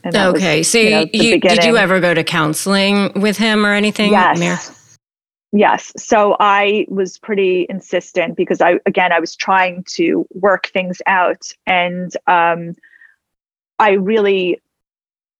okay, 0.03 0.57
was, 0.59 0.67
so 0.67 0.79
you, 0.79 0.89
know, 0.89 1.05
you 1.13 1.39
did 1.39 1.63
you 1.63 1.77
ever 1.77 1.99
go 1.99 2.15
to 2.15 2.23
counseling 2.23 3.11
with 3.21 3.37
him 3.37 3.67
or 3.67 3.73
anything? 3.73 4.09
Yes. 4.09 4.39
Yes. 5.57 5.93
So 5.95 6.35
I 6.37 6.85
was 6.89 7.17
pretty 7.17 7.65
insistent 7.69 8.35
because 8.35 8.59
I, 8.59 8.81
again, 8.85 9.13
I 9.13 9.21
was 9.21 9.37
trying 9.37 9.85
to 9.91 10.27
work 10.33 10.67
things 10.67 11.01
out. 11.07 11.49
And 11.65 12.11
um, 12.27 12.75
I 13.79 13.91
really, 13.91 14.61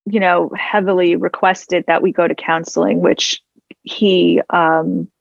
you 0.06 0.21
know, 0.21 0.51
heavily 0.58 1.17
requested 1.17 1.84
that 1.88 2.01
we 2.01 2.13
go 2.13 2.30
to 2.30 2.34
counseling, 2.34 3.01
which 3.01 3.41
he, 3.84 4.41
um, 4.51 5.12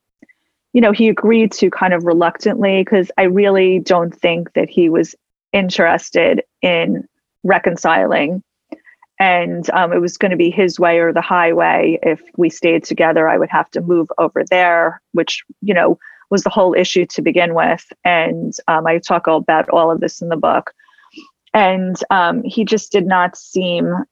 you 0.73 0.81
know, 0.81 0.93
he 0.93 1.09
agreed 1.09 1.51
to 1.55 1.71
kind 1.71 1.93
of 1.93 2.05
reluctantly 2.05 2.81
because 2.81 3.11
I 3.19 3.25
really 3.25 3.81
don't 3.81 4.15
think 4.15 4.53
that 4.53 4.71
he 4.71 4.91
was 4.91 5.17
interested 5.53 6.45
in 6.63 7.09
reconciling 7.43 8.45
and 9.19 9.71
um, 9.71 9.93
it 9.93 10.01
was 10.01 10.17
going 10.17 10.31
to 10.31 10.37
be 10.37 10.51
his 10.51 10.81
way 10.81 10.99
or 10.99 11.13
the 11.13 11.21
highway. 11.21 11.99
If 12.03 12.21
we 12.37 12.51
stayed 12.51 12.85
together 12.85 13.29
i 13.29 13.39
would 13.39 13.51
have 13.51 13.71
to 13.71 13.81
move 13.81 14.11
over 14.19 14.45
there 14.51 15.01
which 15.13 15.45
you 15.63 15.75
know 15.75 15.99
was 16.31 16.43
the 16.43 16.51
whole 16.51 16.75
issue 16.75 17.07
to 17.07 17.23
begin 17.23 17.55
with. 17.55 17.93
And 18.05 18.53
um, 18.69 18.87
i 18.87 18.99
talk 18.99 19.27
about 19.27 19.69
all 19.69 19.91
of 19.91 20.01
this 20.01 20.21
in 20.21 20.29
the 20.29 20.37
book. 20.37 20.73
And 21.53 21.97
um, 22.11 22.43
he 22.43 22.65
just 22.65 22.91
did 22.91 23.07
not 23.07 23.37
seem 23.37 24.05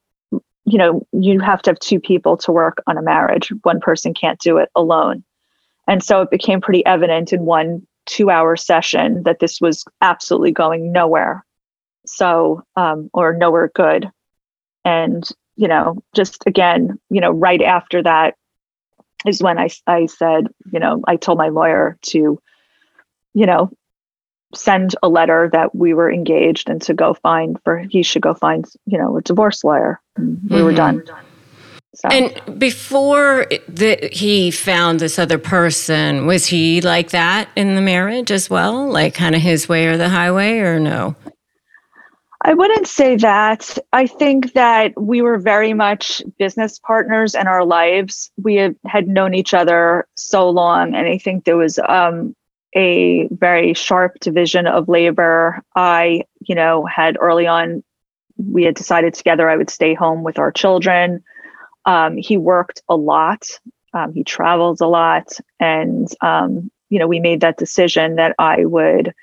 you 0.64 0.78
know 0.78 1.04
you 1.12 1.40
have 1.40 1.60
to 1.62 1.70
have 1.70 1.78
two 1.80 1.98
people 1.98 2.36
to 2.36 2.52
work 2.52 2.78
on 2.86 2.96
a 2.96 3.02
marriage. 3.02 3.52
One 3.62 3.80
person 3.80 4.14
can't 4.14 4.38
do 4.38 4.58
it 4.58 4.70
alone. 4.76 5.24
And 5.88 6.02
so 6.02 6.20
it 6.20 6.30
became 6.30 6.60
pretty 6.60 6.86
evident 6.86 7.32
in 7.32 7.44
one 7.44 7.86
two 8.06 8.30
hour 8.30 8.56
session 8.56 9.24
that 9.24 9.40
this 9.40 9.60
was 9.60 9.84
absolutely 10.00 10.52
going 10.52 10.92
nowhere. 10.92 11.44
So 12.06 12.62
um, 12.76 13.10
or 13.12 13.34
nowhere 13.34 13.70
good 13.74 14.10
and 14.84 15.28
you 15.56 15.68
know 15.68 16.02
just 16.14 16.42
again 16.46 16.98
you 17.10 17.20
know 17.20 17.30
right 17.30 17.62
after 17.62 18.02
that 18.02 18.34
is 19.26 19.42
when 19.42 19.58
i 19.58 19.68
i 19.86 20.06
said 20.06 20.48
you 20.72 20.78
know 20.78 21.02
i 21.06 21.16
told 21.16 21.38
my 21.38 21.48
lawyer 21.48 21.98
to 22.02 22.40
you 23.34 23.46
know 23.46 23.70
send 24.54 24.94
a 25.02 25.08
letter 25.08 25.48
that 25.52 25.74
we 25.74 25.94
were 25.94 26.12
engaged 26.12 26.68
and 26.68 26.82
to 26.82 26.92
go 26.92 27.14
find 27.14 27.58
for 27.64 27.78
he 27.78 28.02
should 28.02 28.22
go 28.22 28.34
find 28.34 28.66
you 28.86 28.98
know 28.98 29.16
a 29.16 29.22
divorce 29.22 29.64
lawyer 29.64 30.00
mm-hmm. 30.18 30.54
we 30.54 30.62
were 30.62 30.74
done 30.74 31.02
so. 31.94 32.08
And 32.08 32.58
before 32.58 33.46
the, 33.68 34.08
he 34.10 34.50
found 34.50 34.98
this 34.98 35.18
other 35.18 35.36
person, 35.36 36.26
was 36.26 36.46
he 36.46 36.80
like 36.80 37.10
that 37.10 37.50
in 37.54 37.74
the 37.74 37.82
marriage 37.82 38.30
as 38.30 38.48
well? 38.48 38.88
Like 38.88 39.14
kind 39.14 39.34
of 39.34 39.42
his 39.42 39.68
way 39.68 39.86
or 39.88 39.98
the 39.98 40.08
highway, 40.08 40.60
or 40.60 40.80
no? 40.80 41.14
I 42.44 42.54
wouldn't 42.54 42.88
say 42.88 43.16
that. 43.16 43.78
I 43.92 44.06
think 44.08 44.54
that 44.54 45.00
we 45.00 45.22
were 45.22 45.38
very 45.38 45.74
much 45.74 46.22
business 46.38 46.80
partners 46.80 47.36
in 47.36 47.46
our 47.46 47.64
lives. 47.64 48.32
We 48.36 48.56
had, 48.56 49.06
known 49.06 49.34
each 49.34 49.54
other 49.54 50.08
so 50.16 50.50
long, 50.50 50.94
and 50.94 51.06
I 51.06 51.18
think 51.18 51.44
there 51.44 51.56
was 51.56 51.78
um, 51.78 52.34
a 52.74 53.28
very 53.28 53.74
sharp 53.74 54.18
division 54.18 54.66
of 54.66 54.88
labor. 54.88 55.62
I, 55.76 56.24
you 56.40 56.56
know, 56.56 56.84
had 56.84 57.16
early 57.20 57.46
on, 57.46 57.84
we 58.36 58.64
had 58.64 58.74
decided 58.74 59.14
together 59.14 59.48
I 59.48 59.56
would 59.56 59.70
stay 59.70 59.94
home 59.94 60.24
with 60.24 60.38
our 60.38 60.50
children. 60.50 61.22
Um, 61.84 62.16
he 62.16 62.38
worked 62.38 62.82
a 62.88 62.96
lot, 62.96 63.46
um, 63.92 64.14
he 64.14 64.24
traveled 64.24 64.80
a 64.80 64.88
lot, 64.88 65.32
and, 65.60 66.08
um, 66.20 66.70
you 66.88 66.98
know, 66.98 67.06
we 67.06 67.20
made 67.20 67.42
that 67.42 67.56
decision 67.56 68.16
that 68.16 68.34
I 68.38 68.64
would 68.64 69.14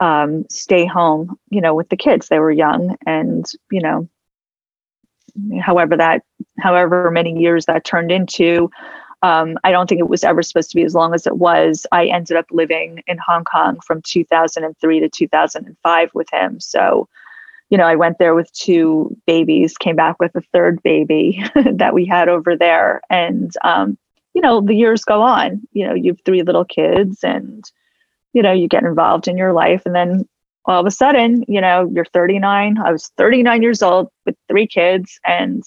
um, 0.00 0.44
stay 0.50 0.86
home, 0.86 1.38
you 1.50 1.60
know, 1.60 1.74
with 1.74 1.88
the 1.88 1.96
kids. 1.96 2.28
They 2.28 2.38
were 2.38 2.50
young, 2.50 2.96
and 3.06 3.44
you 3.70 3.80
know, 3.80 4.08
however 5.60 5.96
that, 5.96 6.22
however 6.58 7.10
many 7.10 7.38
years 7.38 7.66
that 7.66 7.84
turned 7.84 8.12
into. 8.12 8.70
Um, 9.22 9.58
I 9.64 9.70
don't 9.70 9.88
think 9.88 9.98
it 9.98 10.08
was 10.08 10.24
ever 10.24 10.42
supposed 10.42 10.70
to 10.70 10.76
be 10.76 10.84
as 10.84 10.94
long 10.94 11.14
as 11.14 11.26
it 11.26 11.38
was. 11.38 11.86
I 11.90 12.06
ended 12.06 12.36
up 12.36 12.46
living 12.50 13.02
in 13.06 13.18
Hong 13.18 13.44
Kong 13.44 13.80
from 13.80 14.02
2003 14.02 15.00
to 15.00 15.08
2005 15.08 16.10
with 16.14 16.28
him. 16.30 16.60
So, 16.60 17.08
you 17.70 17.78
know, 17.78 17.86
I 17.86 17.96
went 17.96 18.18
there 18.18 18.34
with 18.34 18.52
two 18.52 19.16
babies, 19.26 19.78
came 19.78 19.96
back 19.96 20.20
with 20.20 20.34
a 20.36 20.42
third 20.52 20.82
baby 20.82 21.42
that 21.72 21.94
we 21.94 22.04
had 22.04 22.28
over 22.28 22.56
there. 22.56 23.00
And, 23.08 23.52
um, 23.64 23.98
you 24.34 24.42
know, 24.42 24.60
the 24.60 24.74
years 24.74 25.02
go 25.02 25.22
on. 25.22 25.62
You 25.72 25.88
know, 25.88 25.94
you 25.94 26.12
have 26.12 26.20
three 26.24 26.42
little 26.42 26.64
kids 26.64 27.24
and, 27.24 27.64
you 28.36 28.42
know, 28.42 28.52
you 28.52 28.68
get 28.68 28.82
involved 28.82 29.28
in 29.28 29.38
your 29.38 29.54
life 29.54 29.80
and 29.86 29.94
then 29.94 30.28
all 30.66 30.78
of 30.78 30.84
a 30.84 30.90
sudden, 30.90 31.42
you 31.48 31.58
know, 31.58 31.90
you're 31.90 32.04
39. 32.04 32.76
I 32.76 32.92
was 32.92 33.10
39 33.16 33.62
years 33.62 33.82
old 33.82 34.10
with 34.26 34.36
three 34.46 34.66
kids 34.66 35.18
and, 35.24 35.64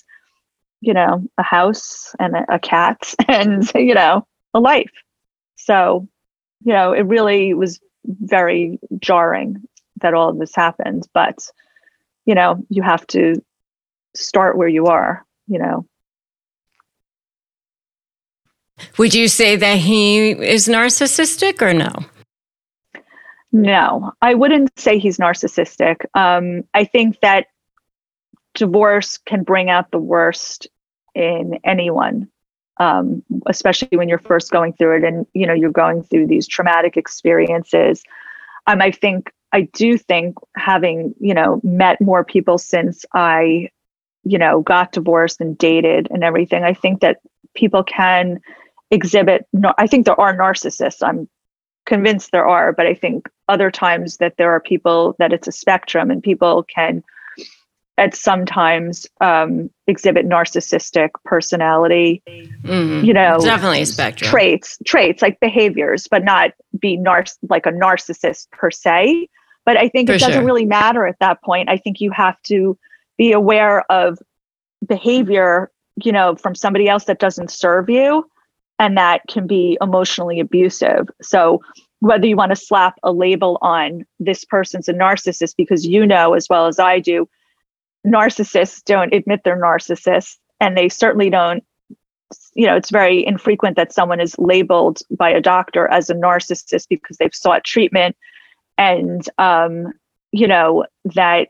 you 0.80 0.94
know, 0.94 1.24
a 1.40 1.42
house 1.42 2.14
and 2.20 2.36
a, 2.36 2.46
a 2.48 2.60
cat 2.60 3.16
and, 3.28 3.68
you 3.74 3.96
know, 3.96 4.28
a 4.54 4.60
life. 4.60 4.92
So, 5.56 6.08
you 6.64 6.72
know, 6.72 6.94
it 6.94 7.08
really 7.08 7.56
was 7.56 7.80
very 8.06 8.78
jarring 9.00 9.64
that 10.02 10.14
all 10.14 10.30
of 10.30 10.38
this 10.38 10.54
happened. 10.54 11.08
But, 11.12 11.40
you 12.28 12.36
know, 12.36 12.64
you 12.70 12.84
have 12.84 13.08
to 13.08 13.44
start 14.16 14.56
where 14.56 14.68
you 14.68 14.86
are, 14.86 15.26
you 15.48 15.58
know. 15.58 15.88
Would 19.00 19.16
you 19.16 19.28
say 19.28 19.56
that 19.56 19.80
he 19.80 20.30
is 20.30 20.68
narcissistic 20.68 21.64
or 21.64 21.74
no? 21.74 22.06
No, 23.52 24.14
I 24.22 24.36
wouldn't 24.36 24.78
say 24.78 25.00
he's 25.00 25.18
narcissistic. 25.18 26.06
Um, 26.14 26.64
I 26.74 26.84
think 26.84 27.20
that 27.22 27.48
divorce 28.54 29.18
can 29.18 29.44
bring 29.44 29.70
out 29.70 29.92
the 29.92 29.98
worst 29.98 30.68
in 31.16 31.60
anyone, 31.64 32.30
um, 32.78 33.24
especially 33.48 33.98
when 33.98 34.08
you're 34.08 34.20
first 34.20 34.52
going 34.52 34.74
through 34.74 34.98
it 34.98 35.04
and 35.04 35.26
you 35.34 35.48
know 35.48 35.54
you're 35.54 35.72
going 35.72 36.04
through 36.04 36.28
these 36.28 36.48
traumatic 36.48 36.96
experiences. 36.96 38.04
Um, 38.68 38.82
I 38.82 38.92
think 38.92 39.32
I 39.52 39.62
do 39.62 39.98
think 39.98 40.36
having 40.56 41.16
you 41.20 41.34
know 41.34 41.60
met 41.64 42.00
more 42.00 42.24
people 42.24 42.60
since 42.60 43.04
I, 43.14 43.70
you 44.24 44.38
know, 44.38 44.62
got 44.62 44.92
divorced 44.92 45.42
and 45.42 45.58
dated 45.58 46.08
and 46.12 46.24
everything. 46.24 46.64
I 46.64 46.76
think 46.76 47.02
that 47.02 47.18
people 47.56 47.84
can 47.84 48.42
exhibit. 48.92 49.48
I 49.80 49.88
think 49.88 50.06
there 50.06 50.20
are 50.20 50.38
narcissists. 50.38 51.02
I'm 51.02 51.28
convinced 51.90 52.32
there 52.32 52.48
are, 52.48 52.72
but 52.72 52.86
I 52.86 52.94
think 52.94 53.28
other 53.50 53.70
times 53.70 54.18
that 54.18 54.38
there 54.38 54.52
are 54.52 54.62
people 54.62 55.16
that 55.20 55.34
it's 55.34 55.48
a 55.48 55.52
spectrum 55.52 56.10
and 56.10 56.24
people 56.24 56.64
can 56.64 57.04
at 57.98 58.16
sometimes 58.16 59.06
um, 59.20 59.70
exhibit 59.88 60.26
narcissistic 60.26 61.10
personality 61.26 62.24
mm-hmm. 62.26 63.04
you 63.04 63.14
know 63.14 63.38
definitely 63.42 63.82
a 63.82 63.86
spectrum 63.86 64.30
traits 64.30 64.78
traits 64.86 65.22
like 65.22 65.38
behaviors 65.42 66.08
but 66.10 66.24
not 66.24 66.52
be 66.80 66.96
nar- 66.96 67.26
like 67.50 67.66
a 67.66 67.72
narcissist 67.72 68.50
per 68.52 68.72
se 68.72 69.28
but 69.66 69.76
i 69.76 69.90
think 69.90 70.08
For 70.08 70.16
it 70.16 70.20
doesn't 70.20 70.36
sure. 70.36 70.46
really 70.46 70.66
matter 70.66 71.06
at 71.06 71.20
that 71.20 71.42
point 71.44 71.68
i 71.70 71.76
think 71.76 72.00
you 72.00 72.12
have 72.12 72.42
to 72.44 72.78
be 73.18 73.34
aware 73.34 73.84
of 73.92 74.18
behavior 74.88 75.70
you 76.02 76.14
know 76.14 76.36
from 76.36 76.56
somebody 76.56 76.88
else 76.88 77.04
that 77.06 77.20
doesn't 77.20 77.52
serve 77.52 77.90
you 77.90 78.30
and 78.80 78.98
that 78.98 79.22
can 79.28 79.46
be 79.46 79.78
emotionally 79.82 80.40
abusive. 80.40 81.08
So 81.22 81.62
whether 82.00 82.26
you 82.26 82.38
want 82.38 82.52
to 82.52 82.56
slap 82.56 82.96
a 83.04 83.12
label 83.12 83.58
on 83.62 84.06
this 84.20 84.46
person's 84.46 84.88
a 84.88 84.94
narcissist 84.94 85.56
because 85.58 85.86
you 85.86 86.08
know 86.08 86.34
as 86.34 86.48
well 86.50 86.66
as 86.66 86.80
I 86.80 87.00
do, 87.00 87.28
narcissists 88.08 88.84
don't 88.84 89.14
admit 89.14 89.42
they're 89.44 89.62
narcissists 89.62 90.38
and 90.62 90.78
they 90.78 90.88
certainly 90.90 91.30
don't 91.30 91.64
you 92.54 92.66
know 92.66 92.76
it's 92.76 92.92
very 92.92 93.26
infrequent 93.26 93.76
that 93.76 93.92
someone 93.92 94.20
is 94.20 94.38
labeled 94.38 95.00
by 95.12 95.30
a 95.30 95.42
doctor 95.42 95.88
as 95.88 96.10
a 96.10 96.16
narcissist 96.16 96.88
because 96.88 97.18
they've 97.18 97.36
sought 97.36 97.64
treatment 97.64 98.16
and 98.78 99.28
um 99.38 99.92
you 100.32 100.48
know 100.48 100.86
that 101.04 101.50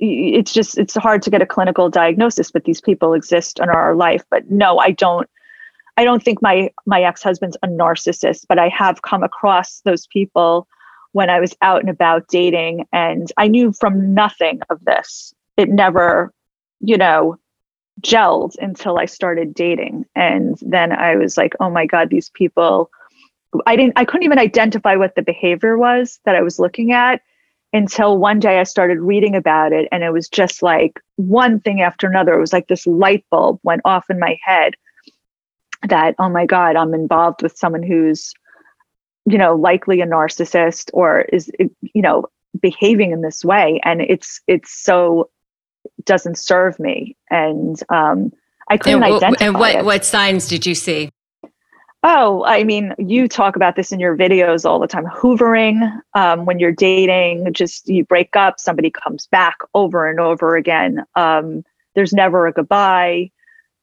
it's 0.00 0.52
just 0.52 0.76
it's 0.76 0.96
hard 0.96 1.22
to 1.22 1.30
get 1.30 1.40
a 1.40 1.46
clinical 1.46 1.88
diagnosis 1.88 2.50
but 2.50 2.64
these 2.64 2.80
people 2.80 3.14
exist 3.14 3.60
in 3.60 3.68
our 3.70 3.94
life 3.94 4.24
but 4.30 4.50
no 4.50 4.78
i 4.78 4.90
don't 4.90 5.30
I 5.96 6.04
don't 6.04 6.22
think 6.22 6.42
my 6.42 6.70
my 6.86 7.02
ex-husband's 7.02 7.56
a 7.62 7.68
narcissist, 7.68 8.46
but 8.48 8.58
I 8.58 8.68
have 8.68 9.02
come 9.02 9.22
across 9.22 9.80
those 9.80 10.06
people 10.08 10.66
when 11.12 11.30
I 11.30 11.38
was 11.38 11.56
out 11.62 11.80
and 11.80 11.90
about 11.90 12.26
dating 12.28 12.86
and 12.92 13.30
I 13.36 13.46
knew 13.46 13.72
from 13.72 14.14
nothing 14.14 14.60
of 14.70 14.84
this. 14.84 15.32
It 15.56 15.68
never, 15.68 16.32
you 16.80 16.98
know, 16.98 17.38
gelled 18.00 18.56
until 18.58 18.98
I 18.98 19.04
started 19.04 19.54
dating. 19.54 20.06
And 20.16 20.58
then 20.60 20.90
I 20.90 21.14
was 21.14 21.36
like, 21.36 21.54
oh 21.60 21.70
my 21.70 21.86
God, 21.86 22.10
these 22.10 22.30
people 22.30 22.90
I 23.66 23.76
didn't 23.76 23.92
I 23.96 24.04
couldn't 24.04 24.24
even 24.24 24.40
identify 24.40 24.96
what 24.96 25.14
the 25.14 25.22
behavior 25.22 25.78
was 25.78 26.18
that 26.24 26.34
I 26.34 26.42
was 26.42 26.58
looking 26.58 26.92
at 26.92 27.22
until 27.72 28.18
one 28.18 28.40
day 28.40 28.58
I 28.58 28.64
started 28.64 28.98
reading 28.98 29.36
about 29.36 29.72
it 29.72 29.88
and 29.92 30.02
it 30.02 30.10
was 30.10 30.28
just 30.28 30.62
like 30.62 31.00
one 31.16 31.60
thing 31.60 31.80
after 31.80 32.08
another. 32.08 32.34
It 32.34 32.40
was 32.40 32.52
like 32.52 32.66
this 32.66 32.86
light 32.86 33.24
bulb 33.30 33.60
went 33.62 33.82
off 33.84 34.10
in 34.10 34.18
my 34.18 34.36
head 34.44 34.74
that, 35.88 36.14
oh 36.18 36.28
my 36.28 36.46
God, 36.46 36.76
I'm 36.76 36.94
involved 36.94 37.42
with 37.42 37.56
someone 37.56 37.82
who's, 37.82 38.32
you 39.26 39.38
know, 39.38 39.54
likely 39.54 40.00
a 40.00 40.06
narcissist 40.06 40.90
or 40.92 41.22
is, 41.22 41.50
you 41.58 42.02
know, 42.02 42.26
behaving 42.60 43.12
in 43.12 43.22
this 43.22 43.44
way. 43.44 43.80
And 43.84 44.00
it's, 44.00 44.40
it's 44.46 44.72
so 44.72 45.30
doesn't 46.04 46.38
serve 46.38 46.78
me. 46.78 47.16
And 47.30 47.80
um, 47.88 48.32
I 48.68 48.76
couldn't 48.76 49.02
and, 49.02 49.14
identify. 49.14 49.44
And 49.44 49.54
what, 49.54 49.74
it. 49.74 49.84
what 49.84 50.04
signs 50.04 50.48
did 50.48 50.66
you 50.66 50.74
see? 50.74 51.10
Oh, 52.06 52.44
I 52.44 52.64
mean, 52.64 52.94
you 52.98 53.28
talk 53.28 53.56
about 53.56 53.76
this 53.76 53.90
in 53.90 53.98
your 53.98 54.14
videos 54.14 54.66
all 54.66 54.78
the 54.78 54.86
time. 54.86 55.06
Hoovering, 55.06 56.00
um, 56.12 56.44
when 56.44 56.58
you're 56.58 56.70
dating, 56.70 57.50
just 57.54 57.88
you 57.88 58.04
break 58.04 58.36
up, 58.36 58.60
somebody 58.60 58.90
comes 58.90 59.26
back 59.28 59.56
over 59.72 60.08
and 60.08 60.20
over 60.20 60.54
again. 60.54 61.04
Um, 61.14 61.64
there's 61.94 62.12
never 62.12 62.46
a 62.46 62.52
goodbye. 62.52 63.30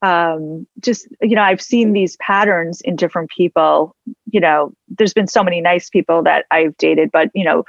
Um, 0.02 0.66
just, 0.80 1.06
you 1.20 1.36
know, 1.36 1.42
I've 1.42 1.62
seen 1.62 1.92
these 1.92 2.16
patterns 2.16 2.80
in 2.80 2.96
different 2.96 3.30
people. 3.30 3.94
You 4.30 4.40
know, 4.40 4.74
there's 4.88 5.14
been 5.14 5.28
so 5.28 5.44
many 5.44 5.60
nice 5.60 5.88
people 5.88 6.22
that 6.24 6.44
I've 6.50 6.76
dated, 6.76 7.10
but, 7.12 7.30
you 7.34 7.44
know, 7.44 7.64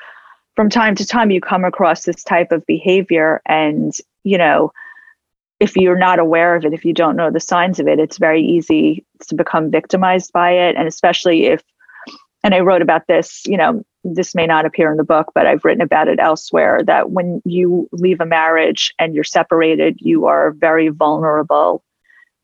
from 0.56 0.70
time 0.70 0.96
to 0.96 1.06
time 1.06 1.32
you 1.32 1.42
come 1.42 1.64
across 1.64 2.04
this 2.04 2.24
type 2.24 2.52
of 2.52 2.66
behavior 2.66 3.42
and, 3.46 3.94
you 4.24 4.38
know, 4.38 4.72
if 5.60 5.76
you're 5.76 5.98
not 5.98 6.20
aware 6.20 6.56
of 6.56 6.66
it, 6.66 6.74
if 6.74 6.84
you 6.84 6.94
don't 6.94 7.16
know 7.16 7.32
the 7.32 7.40
signs 7.40 7.80
of 7.80 7.88
it, 7.88 8.00
it's 8.00 8.18
very 8.18 8.44
easy 8.44 9.06
to 9.28 9.36
become 9.36 9.72
victimized 9.72 10.34
by 10.34 10.52
it. 10.52 10.76
And 10.76 10.88
especially 10.88 11.46
if, 11.46 11.64
and 12.44 12.54
I 12.54 12.60
wrote 12.60 12.82
about 12.82 13.08
this, 13.08 13.44
you 13.46 13.56
know, 13.56 13.84
this 14.04 14.36
may 14.36 14.46
not 14.46 14.66
appear 14.66 14.92
in 14.92 14.98
the 14.98 15.04
book, 15.04 15.32
but 15.34 15.46
I've 15.46 15.64
written 15.64 15.82
about 15.82 16.10
it 16.10 16.20
elsewhere 16.20 16.82
that 16.86 17.12
when 17.12 17.42
you 17.46 17.88
leave 17.94 18.20
a 18.20 18.26
marriage 18.26 18.94
and 19.00 19.16
you're 19.16 19.24
separated, 19.24 19.98
you 20.02 20.26
are 20.26 20.52
very 20.52 20.90
vulnerable. 20.90 21.84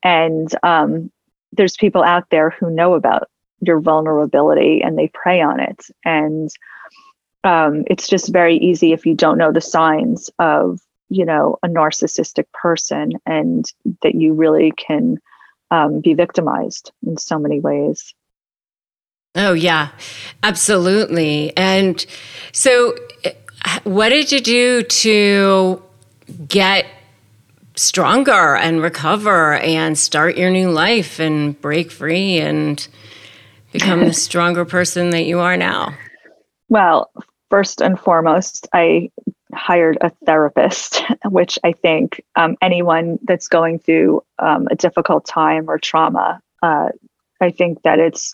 And 0.04 0.54
um, 0.64 1.12
there's 1.52 1.78
people 1.78 2.04
out 2.04 2.30
there 2.30 2.50
who 2.50 2.70
know 2.70 2.94
about 2.94 3.30
your 3.62 3.80
vulnerability 3.80 4.82
and 4.82 4.98
they 4.98 5.10
prey 5.10 5.42
on 5.42 5.60
it. 5.60 5.86
And 6.06 6.50
um, 7.44 7.84
it's 7.88 8.08
just 8.08 8.32
very 8.32 8.58
easy 8.58 8.94
if 8.94 9.06
you 9.06 9.16
don't 9.16 9.38
know 9.38 9.52
the 9.52 9.62
signs 9.62 10.30
of 10.40 10.80
you 11.10 11.26
know 11.26 11.58
a 11.64 11.68
narcissistic 11.68 12.46
person 12.54 13.14
and 13.26 13.66
that 14.04 14.14
you 14.14 14.34
really 14.34 14.72
can 14.72 15.18
um, 15.72 16.02
be 16.02 16.14
victimized 16.14 16.92
in 17.06 17.18
so 17.18 17.40
many 17.40 17.60
ways. 17.60 18.14
Oh 19.36 19.54
yeah. 19.54 19.90
Absolutely. 20.44 21.56
And 21.56 22.04
so 22.52 22.96
what 23.84 24.10
did 24.10 24.32
you 24.32 24.42
do 24.42 24.84
to 24.84 25.84
get 26.48 26.86
stronger 27.80 28.56
and 28.56 28.82
recover 28.82 29.56
and 29.56 29.98
start 29.98 30.38
your 30.38 30.50
new 30.50 30.70
life 30.70 31.20
and 31.20 31.60
break 31.62 31.92
free 31.92 32.40
and 32.40 32.88
become 33.72 34.06
the 34.06 34.14
stronger 34.28 34.66
person 34.66 35.12
that 35.12 35.24
you 35.24 35.40
are 35.40 35.58
now. 35.58 35.94
Well 36.68 37.12
first 37.50 37.82
and 37.82 38.00
foremost 38.00 38.68
i 38.74 39.10
hired 39.54 39.98
a 40.02 40.10
therapist, 40.26 41.02
which 41.26 41.60
I 41.64 41.72
think 41.72 42.24
um, 42.36 42.56
anyone 42.62 43.20
that's 43.24 43.48
going 43.48 43.80
through 43.80 44.24
um, 44.40 44.68
a 44.72 44.76
difficult 44.76 45.26
time 45.26 45.70
or 45.70 45.78
trauma, 45.78 46.42
uh, 46.62 46.90
I 47.42 47.52
think 47.52 47.82
that 47.84 48.00
it's 48.00 48.34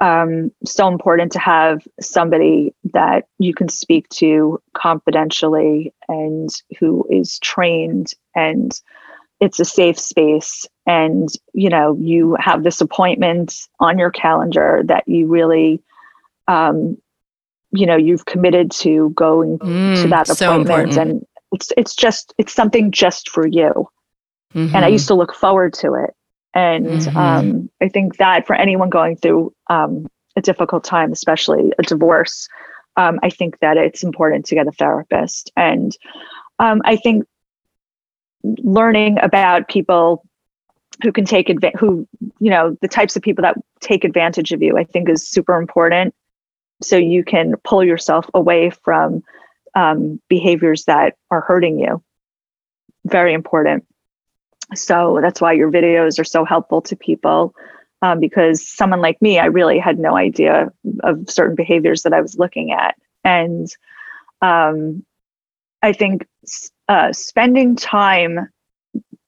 um, 0.00 0.50
so 0.64 0.88
important 0.88 1.32
to 1.32 1.38
have 1.38 1.86
somebody 2.00 2.74
that 2.92 3.26
you 3.38 3.54
can 3.54 3.68
speak 3.68 4.08
to 4.10 4.60
confidentially 4.72 5.92
and 6.08 6.48
who 6.78 7.06
is 7.10 7.38
trained 7.40 8.12
and 8.40 8.80
it's 9.40 9.58
a 9.58 9.64
safe 9.64 9.98
space 9.98 10.66
and 10.86 11.28
you 11.52 11.68
know 11.68 11.96
you 11.98 12.36
have 12.38 12.62
this 12.62 12.80
appointment 12.80 13.54
on 13.80 13.98
your 13.98 14.10
calendar 14.10 14.82
that 14.84 15.06
you 15.08 15.26
really 15.26 15.82
um, 16.46 16.96
you 17.72 17.86
know 17.86 17.96
you've 17.96 18.26
committed 18.26 18.70
to 18.70 19.10
going 19.10 19.58
mm, 19.58 20.02
to 20.02 20.08
that 20.08 20.28
appointment 20.28 20.94
so 20.94 21.00
and 21.00 21.26
it's 21.52 21.72
it's 21.76 21.94
just 21.94 22.34
it's 22.38 22.52
something 22.52 22.90
just 22.90 23.30
for 23.30 23.46
you 23.46 23.88
mm-hmm. 24.54 24.74
and 24.74 24.76
i 24.76 24.82
mm-hmm. 24.82 24.92
used 24.92 25.08
to 25.08 25.14
look 25.14 25.34
forward 25.34 25.72
to 25.72 25.94
it 25.94 26.14
and 26.54 26.86
mm-hmm. 26.86 27.16
um, 27.16 27.70
i 27.80 27.88
think 27.88 28.16
that 28.18 28.46
for 28.46 28.54
anyone 28.54 28.90
going 28.90 29.16
through 29.16 29.52
um, 29.68 30.06
a 30.36 30.42
difficult 30.42 30.84
time 30.84 31.12
especially 31.12 31.72
a 31.78 31.82
divorce 31.82 32.48
um, 32.96 33.18
i 33.22 33.30
think 33.30 33.58
that 33.60 33.76
it's 33.76 34.02
important 34.02 34.44
to 34.44 34.54
get 34.54 34.66
a 34.66 34.72
therapist 34.72 35.50
and 35.56 35.96
um, 36.58 36.82
i 36.84 36.96
think 36.96 37.24
learning 38.42 39.18
about 39.22 39.68
people 39.68 40.24
who 41.02 41.12
can 41.12 41.24
take 41.24 41.48
advantage 41.48 41.78
who 41.78 42.06
you 42.38 42.50
know 42.50 42.76
the 42.80 42.88
types 42.88 43.16
of 43.16 43.22
people 43.22 43.42
that 43.42 43.56
take 43.80 44.04
advantage 44.04 44.52
of 44.52 44.62
you 44.62 44.76
i 44.76 44.84
think 44.84 45.08
is 45.08 45.26
super 45.26 45.56
important 45.56 46.14
so 46.82 46.96
you 46.96 47.24
can 47.24 47.54
pull 47.62 47.84
yourself 47.84 48.26
away 48.34 48.70
from 48.70 49.22
um, 49.74 50.20
behaviors 50.28 50.84
that 50.84 51.16
are 51.30 51.40
hurting 51.40 51.78
you. 51.78 52.02
Very 53.04 53.34
important. 53.34 53.86
So 54.74 55.18
that's 55.20 55.40
why 55.40 55.52
your 55.52 55.70
videos 55.70 56.18
are 56.18 56.24
so 56.24 56.44
helpful 56.44 56.80
to 56.82 56.96
people. 56.96 57.54
Um, 58.02 58.18
because 58.18 58.66
someone 58.66 59.02
like 59.02 59.20
me, 59.20 59.38
I 59.38 59.46
really 59.46 59.78
had 59.78 59.98
no 59.98 60.16
idea 60.16 60.72
of 61.02 61.28
certain 61.28 61.54
behaviors 61.54 62.02
that 62.02 62.14
I 62.14 62.22
was 62.22 62.38
looking 62.38 62.72
at. 62.72 62.94
And 63.24 63.68
um, 64.40 65.04
I 65.82 65.92
think 65.92 66.26
uh, 66.90 67.12
spending 67.12 67.76
time, 67.76 68.48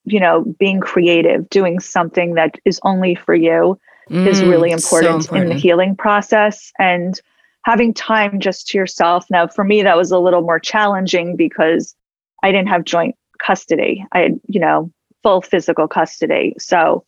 you 0.05 0.19
know, 0.19 0.45
being 0.59 0.81
creative, 0.81 1.49
doing 1.49 1.79
something 1.79 2.35
that 2.35 2.57
is 2.65 2.81
only 2.83 3.15
for 3.15 3.37
you 3.37 3.79
mm, 4.11 4.27
is 4.27 4.43
really 4.43 4.73
important, 4.73 5.23
so 5.23 5.29
important, 5.29 5.43
in 5.43 5.49
the 5.49 5.63
healing 5.63 5.95
process. 5.95 6.73
And 6.81 7.19
having 7.65 7.95
time 7.95 8.41
just 8.41 8.67
to 8.67 8.79
yourself. 8.79 9.27
Now, 9.31 9.47
for 9.47 9.63
me, 9.63 9.85
that 9.85 9.97
was 9.97 10.11
a 10.11 10.19
little 10.19 10.41
more 10.41 10.59
challenging 10.59 11.37
because 11.37 11.95
I 12.43 12.51
didn't 12.51 12.69
have 12.69 12.83
joint 12.83 13.15
custody. 13.39 14.05
I 14.11 14.19
had, 14.19 14.41
you 14.49 14.59
know, 14.59 14.91
full 15.23 15.41
physical 15.41 15.87
custody. 15.87 16.57
So, 16.59 17.05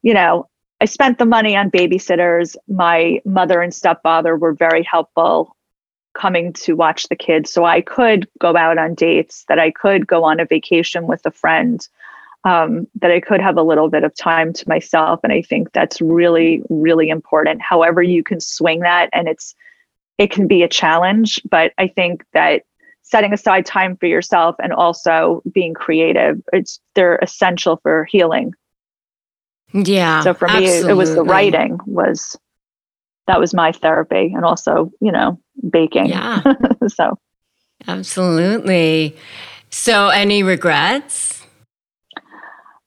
you 0.00 0.14
know, 0.14 0.48
I 0.80 0.86
spent 0.86 1.18
the 1.18 1.26
money 1.26 1.54
on 1.54 1.70
babysitters. 1.70 2.56
My 2.66 3.20
mother 3.26 3.60
and 3.60 3.74
stepfather 3.74 4.38
were 4.38 4.54
very 4.54 4.82
helpful 4.82 5.54
coming 6.14 6.52
to 6.52 6.74
watch 6.74 7.08
the 7.08 7.16
kids. 7.16 7.52
So 7.52 7.64
I 7.64 7.80
could 7.80 8.28
go 8.38 8.56
out 8.56 8.78
on 8.78 8.94
dates, 8.94 9.44
that 9.48 9.58
I 9.58 9.70
could 9.70 10.06
go 10.06 10.24
on 10.24 10.40
a 10.40 10.44
vacation 10.44 11.06
with 11.06 11.24
a 11.24 11.30
friend 11.30 11.86
um, 12.44 12.86
that 13.00 13.10
I 13.10 13.20
could 13.20 13.40
have 13.40 13.56
a 13.56 13.62
little 13.62 13.88
bit 13.88 14.04
of 14.04 14.14
time 14.14 14.52
to 14.54 14.68
myself. 14.68 15.20
And 15.22 15.32
I 15.32 15.42
think 15.42 15.72
that's 15.72 16.00
really, 16.00 16.62
really 16.68 17.10
important. 17.10 17.60
However, 17.60 18.02
you 18.02 18.22
can 18.22 18.40
swing 18.40 18.80
that, 18.80 19.10
and 19.12 19.28
it's 19.28 19.54
it 20.18 20.30
can 20.30 20.46
be 20.46 20.62
a 20.62 20.68
challenge, 20.68 21.40
but 21.48 21.72
I 21.78 21.88
think 21.88 22.24
that 22.32 22.62
setting 23.02 23.32
aside 23.32 23.66
time 23.66 23.96
for 23.96 24.06
yourself 24.06 24.54
and 24.62 24.72
also 24.72 25.42
being 25.50 25.74
creative, 25.74 26.42
it's 26.52 26.80
they're 26.94 27.18
essential 27.22 27.78
for 27.82 28.04
healing. 28.04 28.54
Yeah. 29.72 30.22
So 30.22 30.34
for 30.34 30.48
me, 30.48 30.66
it, 30.66 30.90
it 30.90 30.94
was 30.94 31.14
the 31.14 31.22
writing 31.22 31.78
was 31.86 32.38
that 33.26 33.40
was 33.40 33.54
my 33.54 33.72
therapy, 33.72 34.32
and 34.34 34.44
also 34.44 34.90
you 35.00 35.12
know 35.12 35.40
baking. 35.68 36.06
Yeah. 36.06 36.42
so. 36.88 37.18
Absolutely. 37.88 39.16
So, 39.70 40.08
any 40.08 40.42
regrets? 40.42 41.46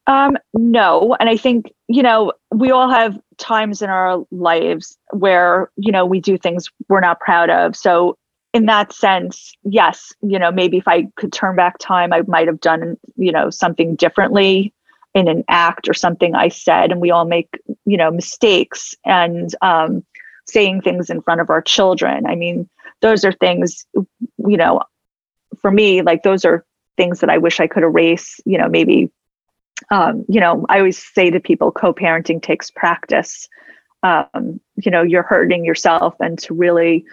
Um, 0.06 0.36
no. 0.52 1.16
And 1.18 1.28
I 1.28 1.36
think, 1.36 1.72
you 1.88 2.02
know, 2.02 2.32
we 2.52 2.70
all 2.70 2.90
have 2.90 3.18
times 3.38 3.80
in 3.82 3.90
our 3.90 4.24
lives 4.30 4.98
where, 5.10 5.70
you 5.76 5.90
know, 5.90 6.04
we 6.04 6.20
do 6.20 6.36
things 6.36 6.68
we're 6.88 7.00
not 7.00 7.20
proud 7.20 7.50
of. 7.50 7.74
So, 7.74 8.16
in 8.52 8.66
that 8.66 8.92
sense, 8.92 9.52
yes, 9.64 10.12
you 10.22 10.38
know, 10.38 10.52
maybe 10.52 10.76
if 10.76 10.86
I 10.86 11.06
could 11.16 11.32
turn 11.32 11.56
back 11.56 11.78
time, 11.78 12.12
I 12.12 12.22
might 12.28 12.46
have 12.46 12.60
done, 12.60 12.96
you 13.16 13.32
know, 13.32 13.50
something 13.50 13.96
differently 13.96 14.72
in 15.12 15.26
an 15.26 15.42
act 15.48 15.88
or 15.88 15.94
something 15.94 16.36
I 16.36 16.48
said. 16.48 16.92
And 16.92 17.00
we 17.00 17.10
all 17.10 17.24
make, 17.24 17.48
you 17.84 17.96
know, 17.96 18.12
mistakes 18.12 18.94
and 19.04 19.52
um, 19.60 20.04
saying 20.46 20.82
things 20.82 21.10
in 21.10 21.22
front 21.22 21.40
of 21.40 21.50
our 21.50 21.62
children. 21.62 22.26
I 22.26 22.34
mean, 22.34 22.68
those 23.00 23.24
are 23.24 23.32
things, 23.32 23.86
you 23.94 24.56
know, 24.56 24.82
for 25.60 25.70
me, 25.70 26.02
like 26.02 26.22
those 26.22 26.44
are 26.44 26.64
things 26.96 27.20
that 27.20 27.30
I 27.30 27.38
wish 27.38 27.60
I 27.60 27.66
could 27.66 27.82
erase, 27.82 28.40
you 28.44 28.58
know, 28.58 28.68
maybe 28.68 29.10
um, 29.90 30.24
you 30.28 30.40
know, 30.40 30.64
I 30.68 30.78
always 30.78 31.02
say 31.02 31.30
to 31.30 31.40
people, 31.40 31.72
co-parenting 31.72 32.42
takes 32.42 32.70
practice. 32.70 33.48
Um, 34.02 34.60
you 34.76 34.90
know, 34.90 35.02
you're 35.02 35.22
hurting 35.22 35.64
yourself, 35.64 36.14
and 36.20 36.38
to 36.40 36.54
really 36.54 37.04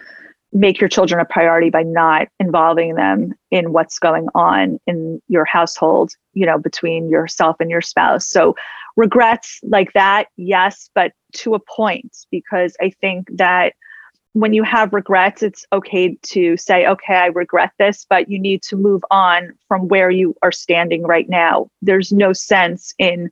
make 0.52 0.80
your 0.80 0.88
children 0.88 1.20
a 1.20 1.24
priority 1.24 1.70
by 1.70 1.82
not 1.82 2.28
involving 2.38 2.94
them 2.94 3.34
in 3.50 3.72
what's 3.72 3.98
going 3.98 4.28
on 4.34 4.78
in 4.86 5.20
your 5.28 5.44
household. 5.44 6.12
You 6.34 6.46
know, 6.46 6.58
between 6.58 7.08
yourself 7.08 7.56
and 7.60 7.70
your 7.70 7.80
spouse. 7.80 8.28
So 8.28 8.54
regrets 8.96 9.60
like 9.62 9.92
that, 9.94 10.28
yes, 10.36 10.90
but 10.94 11.12
to 11.34 11.54
a 11.54 11.60
point, 11.60 12.16
because 12.30 12.76
I 12.80 12.90
think 13.00 13.28
that 13.36 13.74
when 14.34 14.54
you 14.54 14.62
have 14.62 14.94
regrets, 14.94 15.42
it's 15.42 15.66
okay 15.72 16.16
to 16.22 16.56
say, 16.56 16.86
okay, 16.86 17.16
I 17.16 17.26
regret 17.26 17.72
this, 17.78 18.06
but 18.08 18.30
you 18.30 18.38
need 18.38 18.62
to 18.64 18.76
move 18.76 19.02
on 19.10 19.52
from 19.68 19.88
where 19.88 20.10
you 20.10 20.34
are 20.42 20.52
standing 20.52 21.02
right 21.02 21.28
now. 21.28 21.68
There's 21.82 22.12
no 22.12 22.32
sense 22.32 22.94
in 22.98 23.30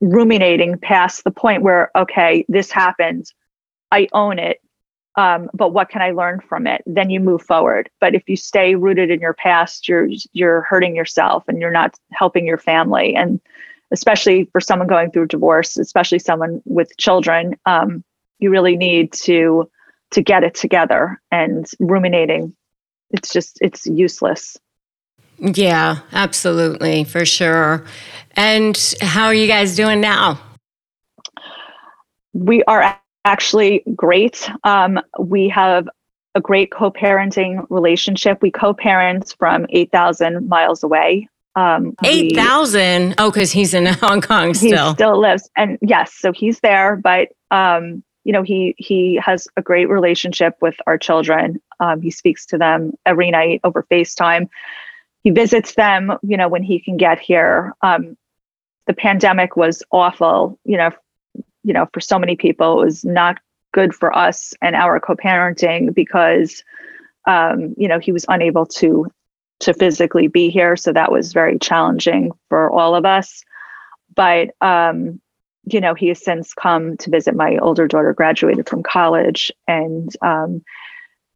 ruminating 0.00 0.78
past 0.78 1.24
the 1.24 1.30
point 1.30 1.62
where, 1.62 1.90
okay, 1.96 2.44
this 2.48 2.70
happened. 2.70 3.32
I 3.90 4.08
own 4.12 4.38
it. 4.38 4.60
Um, 5.16 5.50
but 5.52 5.72
what 5.72 5.90
can 5.90 6.02
I 6.02 6.10
learn 6.10 6.40
from 6.40 6.66
it? 6.66 6.82
Then 6.86 7.10
you 7.10 7.20
move 7.20 7.42
forward. 7.42 7.90
But 8.00 8.14
if 8.14 8.28
you 8.28 8.36
stay 8.36 8.74
rooted 8.74 9.10
in 9.10 9.20
your 9.20 9.34
past, 9.34 9.88
you're 9.88 10.08
you're 10.32 10.62
hurting 10.62 10.96
yourself 10.96 11.44
and 11.48 11.60
you're 11.60 11.70
not 11.70 11.94
helping 12.12 12.46
your 12.46 12.58
family. 12.58 13.14
And 13.14 13.40
especially 13.92 14.48
for 14.52 14.60
someone 14.60 14.88
going 14.88 15.10
through 15.10 15.26
divorce, 15.26 15.76
especially 15.76 16.18
someone 16.18 16.62
with 16.64 16.96
children, 16.96 17.54
um, 17.66 18.02
you 18.38 18.50
really 18.50 18.76
need 18.76 19.12
to 19.12 19.70
to 20.10 20.22
get 20.22 20.44
it 20.44 20.54
together 20.54 21.20
and 21.30 21.66
ruminating. 21.78 22.54
It's 23.10 23.32
just 23.32 23.58
it's 23.60 23.86
useless. 23.86 24.56
Yeah 25.38 26.00
absolutely 26.12 27.04
for 27.04 27.24
sure. 27.24 27.84
And 28.32 28.94
how 29.00 29.26
are 29.26 29.34
you 29.34 29.46
guys 29.46 29.76
doing 29.76 30.00
now? 30.00 30.40
We 32.32 32.62
are 32.64 32.98
actually 33.24 33.82
great. 33.94 34.50
Um, 34.64 35.00
we 35.18 35.48
have 35.48 35.88
a 36.34 36.40
great 36.40 36.70
co-parenting 36.72 37.66
relationship. 37.68 38.40
We 38.40 38.50
co-parent 38.50 39.34
from 39.38 39.66
8000 39.70 40.48
miles 40.48 40.82
away 40.82 41.28
um, 41.54 41.94
8000 42.04 43.14
oh 43.18 43.30
because 43.30 43.52
he's 43.52 43.74
in 43.74 43.86
hong 44.00 44.20
kong 44.20 44.54
still. 44.54 44.88
he 44.88 44.94
still 44.94 45.20
lives 45.20 45.50
and 45.56 45.78
yes 45.82 46.14
so 46.14 46.32
he's 46.32 46.60
there 46.60 46.96
but 46.96 47.28
um, 47.50 48.02
you 48.24 48.32
know 48.32 48.42
he 48.42 48.74
he 48.78 49.20
has 49.22 49.46
a 49.56 49.62
great 49.62 49.88
relationship 49.88 50.56
with 50.60 50.74
our 50.86 50.96
children. 50.96 51.60
Um, 51.80 52.00
he 52.00 52.10
speaks 52.10 52.46
to 52.46 52.58
them 52.58 52.92
every 53.04 53.30
night 53.30 53.60
over 53.64 53.84
facetime. 53.90 54.48
He 55.22 55.30
visits 55.30 55.74
them 55.74 56.12
you 56.22 56.36
know 56.36 56.48
when 56.48 56.62
he 56.62 56.80
can 56.80 56.96
get 56.96 57.18
here. 57.18 57.72
Um, 57.82 58.16
the 58.86 58.94
pandemic 58.94 59.56
was 59.56 59.82
awful 59.90 60.58
you 60.64 60.76
know 60.76 60.90
you 61.62 61.72
know 61.72 61.86
for 61.92 62.00
so 62.00 62.18
many 62.18 62.36
people. 62.36 62.80
It 62.80 62.84
was 62.84 63.04
not 63.04 63.38
good 63.72 63.94
for 63.94 64.14
us 64.16 64.52
and 64.60 64.76
our 64.76 65.00
co-parenting 65.00 65.94
because 65.94 66.62
um, 67.26 67.74
you 67.76 67.88
know 67.88 67.98
he 67.98 68.12
was 68.12 68.24
unable 68.28 68.66
to 68.66 69.10
to 69.62 69.74
physically 69.74 70.28
be 70.28 70.50
here 70.50 70.76
so 70.76 70.92
that 70.92 71.10
was 71.10 71.32
very 71.32 71.58
challenging 71.58 72.30
for 72.48 72.70
all 72.70 72.94
of 72.94 73.04
us 73.04 73.42
but 74.14 74.50
um, 74.60 75.20
you 75.64 75.80
know, 75.80 75.94
he 75.94 76.08
has 76.08 76.22
since 76.22 76.54
come 76.54 76.96
to 76.98 77.10
visit 77.10 77.34
my 77.34 77.56
older 77.58 77.86
daughter, 77.86 78.12
graduated 78.12 78.68
from 78.68 78.82
college, 78.82 79.52
and, 79.68 80.14
um, 80.22 80.62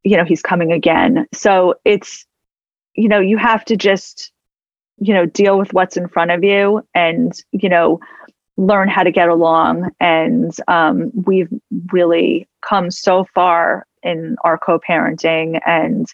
you 0.03 0.17
know, 0.17 0.25
he's 0.25 0.43
coming 0.43 0.73
again. 0.73 1.27
So 1.33 1.75
it's, 1.85 2.27
you 2.95 3.09
know, 3.09 3.21
you 3.21 3.39
have 3.39 3.65
to 3.67 3.77
just, 3.77 4.33
you 4.99 5.15
know, 5.15 5.27
deal 5.27 5.59
with 5.59 5.73
what's 5.73 5.97
in 5.97 6.09
front 6.09 6.31
of 6.31 6.43
you 6.43 6.87
and, 6.95 7.33
you 7.53 7.69
know, 7.69 8.01
learn 8.57 8.89
how 8.89 9.03
to 9.03 9.11
get 9.11 9.29
along. 9.29 9.91
And 10.01 10.55
um, 10.67 11.13
we've 11.15 11.53
really 11.93 12.49
come 12.63 12.91
so 12.91 13.27
far 13.35 13.87
in 14.03 14.37
our 14.43 14.59
co 14.59 14.81
parenting. 14.81 15.61
And 15.67 16.07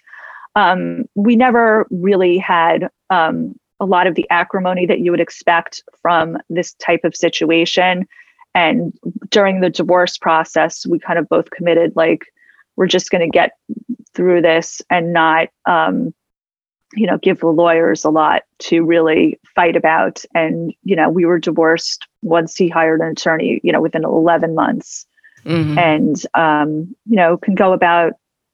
um, 0.54 1.04
we 1.14 1.36
never 1.36 1.86
really 1.90 2.38
had 2.38 2.88
um, 3.10 3.54
a 3.80 3.86
lot 3.86 4.06
of 4.06 4.14
the 4.14 4.28
acrimony 4.30 4.86
that 4.86 5.00
you 5.00 5.10
would 5.10 5.20
expect 5.20 5.82
from 6.00 6.38
this 6.48 6.74
type 6.74 7.04
of 7.04 7.16
situation. 7.16 8.06
And 8.54 8.96
during 9.30 9.60
the 9.60 9.70
divorce 9.70 10.18
process, 10.18 10.86
we 10.86 10.98
kind 10.98 11.18
of 11.18 11.28
both 11.28 11.50
committed 11.50 11.94
like, 11.96 12.26
we're 12.76 12.86
just 12.86 13.10
going 13.10 13.22
to 13.22 13.28
get 13.28 13.52
through 14.14 14.42
this 14.42 14.82
and 14.90 15.12
not, 15.12 15.48
um, 15.66 16.14
you 16.94 17.06
know, 17.06 17.18
give 17.18 17.40
the 17.40 17.46
lawyers 17.46 18.04
a 18.04 18.10
lot 18.10 18.42
to 18.58 18.84
really 18.84 19.40
fight 19.54 19.76
about. 19.76 20.24
And, 20.34 20.74
you 20.84 20.94
know, 20.94 21.08
we 21.08 21.24
were 21.24 21.38
divorced 21.38 22.06
once 22.22 22.54
he 22.54 22.68
hired 22.68 23.00
an 23.00 23.08
attorney, 23.08 23.60
you 23.62 23.72
know, 23.72 23.80
within 23.80 24.04
11 24.04 24.54
months. 24.54 25.06
Mm-hmm. 25.44 25.78
And, 25.78 26.26
um, 26.34 26.94
you 27.06 27.16
know, 27.16 27.36
can 27.36 27.54
go 27.54 27.72
about, 27.72 28.12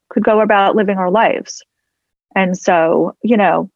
could 0.08 0.24
go 0.24 0.40
about 0.40 0.76
living 0.76 0.96
our 0.96 1.10
lives. 1.10 1.62
And 2.34 2.56
so, 2.56 3.16
you 3.22 3.36
know, 3.36 3.70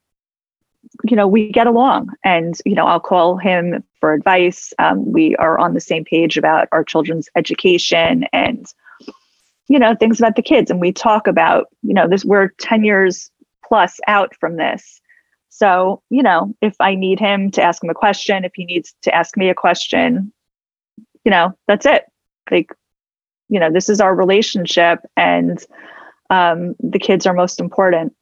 you 1.05 1.17
know, 1.17 1.27
we 1.27 1.51
get 1.51 1.67
along 1.67 2.11
and, 2.25 2.59
you 2.65 2.75
know, 2.75 2.87
I'll 2.87 3.01
call 3.01 3.37
him 3.37 3.83
for 4.01 4.13
advice. 4.13 4.73
Um, 4.79 5.11
we 5.11 5.37
are 5.37 5.59
on 5.59 5.75
the 5.75 5.81
same 5.81 6.05
page 6.05 6.37
about 6.37 6.69
our 6.73 6.85
children's 6.85 7.29
education 7.37 8.25
and, 8.33 8.67
you 9.69 9.79
know, 9.79 9.95
things 9.95 10.21
about 10.21 10.37
the 10.37 10.43
kids. 10.43 10.71
And 10.71 10.81
we 10.81 10.93
talk 10.93 11.27
about, 11.27 11.67
you 11.83 11.95
know, 11.95 12.09
this, 12.09 12.25
we're 12.25 12.49
10 12.59 12.85
years 12.85 13.31
plus 13.65 14.01
out 14.07 14.35
from 14.37 14.57
this. 14.57 15.01
So, 15.49 16.03
you 16.11 16.23
know, 16.23 16.55
if 16.61 16.75
I 16.81 16.95
need 16.95 17.21
him 17.21 17.51
to 17.53 17.63
ask 17.63 17.83
him 17.83 17.91
a 17.91 17.95
question, 17.95 18.45
if 18.45 18.53
he 18.55 18.65
needs 18.65 18.95
to 19.03 19.15
ask 19.15 19.37
me 19.37 19.49
a 19.49 19.55
question, 19.55 20.33
you 21.25 21.31
know, 21.31 21.57
that's 21.69 21.87
it. 21.87 22.05
Like, 22.51 22.73
you 23.49 23.61
know, 23.61 23.71
this 23.71 23.89
is 23.89 24.01
our 24.01 24.15
relationship 24.15 25.01
and 25.17 25.65
um, 26.31 26.75
the 26.81 26.99
kids 26.99 27.27
are 27.27 27.35
most 27.35 27.61
important. 27.61 28.15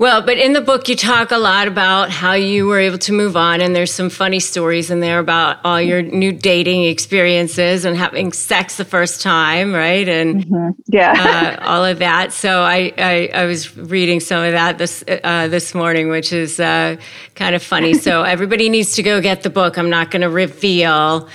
Well, 0.00 0.22
but 0.22 0.38
in 0.38 0.54
the 0.54 0.62
book, 0.62 0.88
you 0.88 0.96
talk 0.96 1.30
a 1.30 1.36
lot 1.36 1.68
about 1.68 2.08
how 2.08 2.32
you 2.32 2.66
were 2.66 2.78
able 2.78 2.96
to 3.00 3.12
move 3.12 3.36
on, 3.36 3.60
and 3.60 3.76
there's 3.76 3.92
some 3.92 4.08
funny 4.08 4.40
stories 4.40 4.90
in 4.90 5.00
there 5.00 5.18
about 5.18 5.58
all 5.62 5.78
your 5.78 6.00
new 6.00 6.32
dating 6.32 6.84
experiences 6.84 7.84
and 7.84 7.94
having 7.98 8.32
sex 8.32 8.78
the 8.78 8.86
first 8.86 9.20
time, 9.20 9.74
right? 9.74 10.08
And 10.08 10.46
mm-hmm. 10.46 10.80
yeah, 10.86 11.58
uh, 11.60 11.68
all 11.70 11.84
of 11.84 11.98
that. 11.98 12.32
So 12.32 12.62
I, 12.62 12.94
I, 12.96 13.30
I 13.34 13.44
was 13.44 13.76
reading 13.76 14.20
some 14.20 14.42
of 14.42 14.52
that 14.52 14.78
this 14.78 15.04
uh, 15.06 15.48
this 15.48 15.74
morning, 15.74 16.08
which 16.08 16.32
is 16.32 16.58
uh, 16.58 16.96
kind 17.34 17.54
of 17.54 17.62
funny. 17.62 17.92
So 17.92 18.22
everybody 18.34 18.70
needs 18.70 18.94
to 18.94 19.02
go 19.02 19.20
get 19.20 19.42
the 19.42 19.50
book. 19.50 19.76
I'm 19.76 19.90
not 19.90 20.10
going 20.10 20.22
to 20.22 20.30
reveal. 20.30 21.28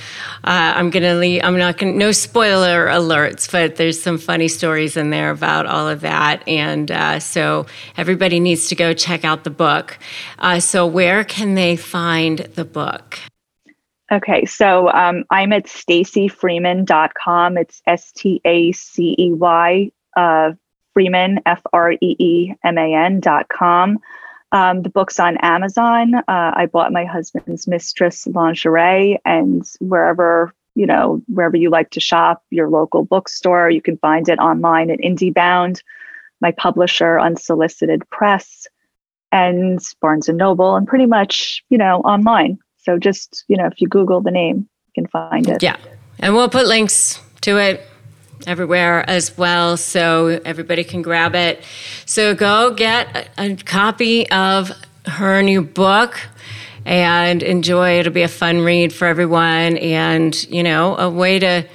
Uh, 0.45 0.73
I'm 0.75 0.91
to 0.91 1.15
leave. 1.15 1.41
I'm 1.43 1.57
not. 1.57 1.79
To, 1.79 1.85
no 1.85 2.11
spoiler 2.11 2.85
alerts, 2.85 3.51
but 3.51 3.77
there's 3.77 3.99
some 3.99 4.19
funny 4.19 4.47
stories 4.47 4.95
in 4.95 5.09
there 5.09 5.31
about 5.31 5.65
all 5.65 5.89
of 5.89 6.01
that, 6.01 6.47
and 6.47 6.91
uh, 6.91 7.19
so 7.19 7.65
everybody 7.97 8.39
needs 8.39 8.67
to 8.67 8.75
go 8.75 8.93
check 8.93 9.25
out 9.25 9.43
the 9.43 9.49
book. 9.49 9.97
Uh, 10.37 10.59
so, 10.59 10.85
where 10.85 11.23
can 11.23 11.55
they 11.55 11.75
find 11.75 12.39
the 12.39 12.63
book? 12.63 13.17
Okay, 14.11 14.45
so 14.45 14.91
um, 14.91 15.23
I'm 15.31 15.51
at 15.51 15.65
staceyfreeman.com. 15.65 17.57
It's 17.57 17.81
S 17.87 18.11
T 18.11 18.39
A 18.45 18.71
C 18.71 19.15
E 19.17 19.33
Y 19.33 19.91
uh, 20.15 20.51
Freeman, 20.93 21.39
F 21.47 21.61
R 21.73 21.93
E 21.93 21.97
E 22.19 22.53
M 22.63 22.77
A 22.77 22.93
N.com. 22.93 23.99
Um, 24.51 24.83
the 24.83 24.89
book's 24.89 25.19
on 25.19 25.37
Amazon. 25.37 26.15
Uh, 26.15 26.23
I 26.27 26.67
bought 26.71 26.93
my 26.93 27.05
husband's 27.05 27.67
Mistress 27.67 28.27
lingerie, 28.27 29.19
and 29.25 29.63
wherever 29.79 30.53
you 30.77 30.85
know, 30.85 31.21
wherever 31.27 31.55
you 31.55 31.69
like 31.69 31.89
to 31.91 32.01
shop, 32.01 32.43
your 32.49 32.69
local 32.69 33.05
bookstore, 33.05 33.69
you 33.69 33.81
can 33.81 33.97
find 33.97 34.27
it 34.27 34.39
online 34.39 34.91
at 34.91 34.99
IndieBound 34.99 35.81
my 36.41 36.51
publisher, 36.51 37.19
Unsolicited 37.19 38.07
Press, 38.09 38.67
and 39.31 39.79
Barnes 40.01 40.29
and 40.29 40.37
Noble, 40.37 40.75
and 40.75 40.87
pretty 40.87 41.05
much, 41.05 41.63
you 41.69 41.77
know, 41.77 42.01
online. 42.01 42.57
So 42.77 42.97
just, 42.97 43.43
you 43.47 43.57
know, 43.57 43.65
if 43.65 43.81
you 43.81 43.87
Google 43.87 44.21
the 44.21 44.31
name, 44.31 44.69
you 44.87 45.03
can 45.03 45.07
find 45.07 45.49
it. 45.49 45.63
Yeah. 45.63 45.77
And 46.19 46.33
we'll 46.33 46.49
put 46.49 46.67
links 46.67 47.19
to 47.41 47.57
it 47.57 47.81
everywhere 48.47 49.07
as 49.09 49.37
well 49.37 49.77
so 49.77 50.39
everybody 50.45 50.83
can 50.83 51.01
grab 51.01 51.35
it. 51.35 51.63
So 52.05 52.35
go 52.35 52.73
get 52.73 53.29
a, 53.37 53.53
a 53.53 53.55
copy 53.55 54.29
of 54.31 54.71
her 55.05 55.41
new 55.41 55.61
book 55.61 56.19
and 56.85 57.41
enjoy. 57.41 57.99
It'll 57.99 58.13
be 58.13 58.21
a 58.21 58.27
fun 58.27 58.61
read 58.61 58.93
for 58.93 59.07
everyone 59.07 59.77
and, 59.77 60.43
you 60.49 60.63
know, 60.63 60.95
a 60.97 61.09
way 61.09 61.39
to 61.39 61.65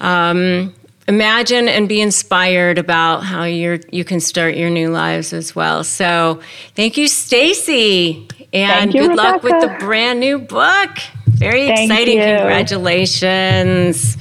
um, 0.00 0.74
imagine 1.06 1.68
and 1.68 1.88
be 1.88 2.00
inspired 2.00 2.78
about 2.78 3.20
how 3.20 3.44
you 3.44 3.80
you 3.90 4.04
can 4.04 4.20
start 4.20 4.56
your 4.56 4.70
new 4.70 4.90
lives 4.90 5.32
as 5.32 5.54
well. 5.54 5.84
So, 5.84 6.40
thank 6.74 6.96
you, 6.96 7.08
Stacey, 7.08 8.28
and 8.52 8.92
you, 8.92 9.02
good 9.02 9.10
Rebecca. 9.10 9.32
luck 9.32 9.42
with 9.42 9.60
the 9.60 9.76
brand 9.78 10.20
new 10.20 10.38
book. 10.38 10.90
Very 11.26 11.66
thank 11.66 11.90
exciting! 11.90 12.18
You. 12.18 12.24
Congratulations. 12.24 14.16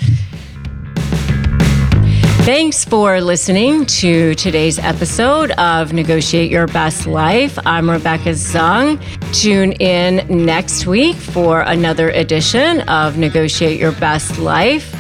Thanks 2.44 2.84
for 2.84 3.22
listening 3.22 3.86
to 3.86 4.36
today's 4.36 4.78
episode 4.78 5.52
of 5.52 5.94
Negotiate 5.94 6.52
Your 6.52 6.68
Best 6.68 7.08
Life. 7.08 7.58
I'm 7.66 7.90
Rebecca 7.90 8.32
Zung. 8.32 9.02
Tune 9.34 9.72
in 9.72 10.28
next 10.46 10.86
week 10.86 11.16
for 11.16 11.62
another 11.62 12.10
edition 12.10 12.82
of 12.90 13.18
Negotiate 13.18 13.80
Your 13.80 13.94
Best 13.94 14.40
Life. 14.40 14.93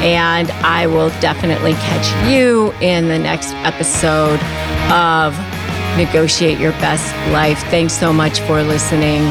And 0.00 0.50
I 0.50 0.86
will 0.86 1.10
definitely 1.20 1.72
catch 1.72 2.30
you 2.30 2.72
in 2.80 3.08
the 3.08 3.18
next 3.18 3.52
episode 3.64 4.40
of 4.92 5.36
Negotiate 5.96 6.58
Your 6.58 6.72
Best 6.72 7.14
Life. 7.32 7.58
Thanks 7.70 7.92
so 7.92 8.12
much 8.12 8.40
for 8.40 8.62
listening. 8.62 9.22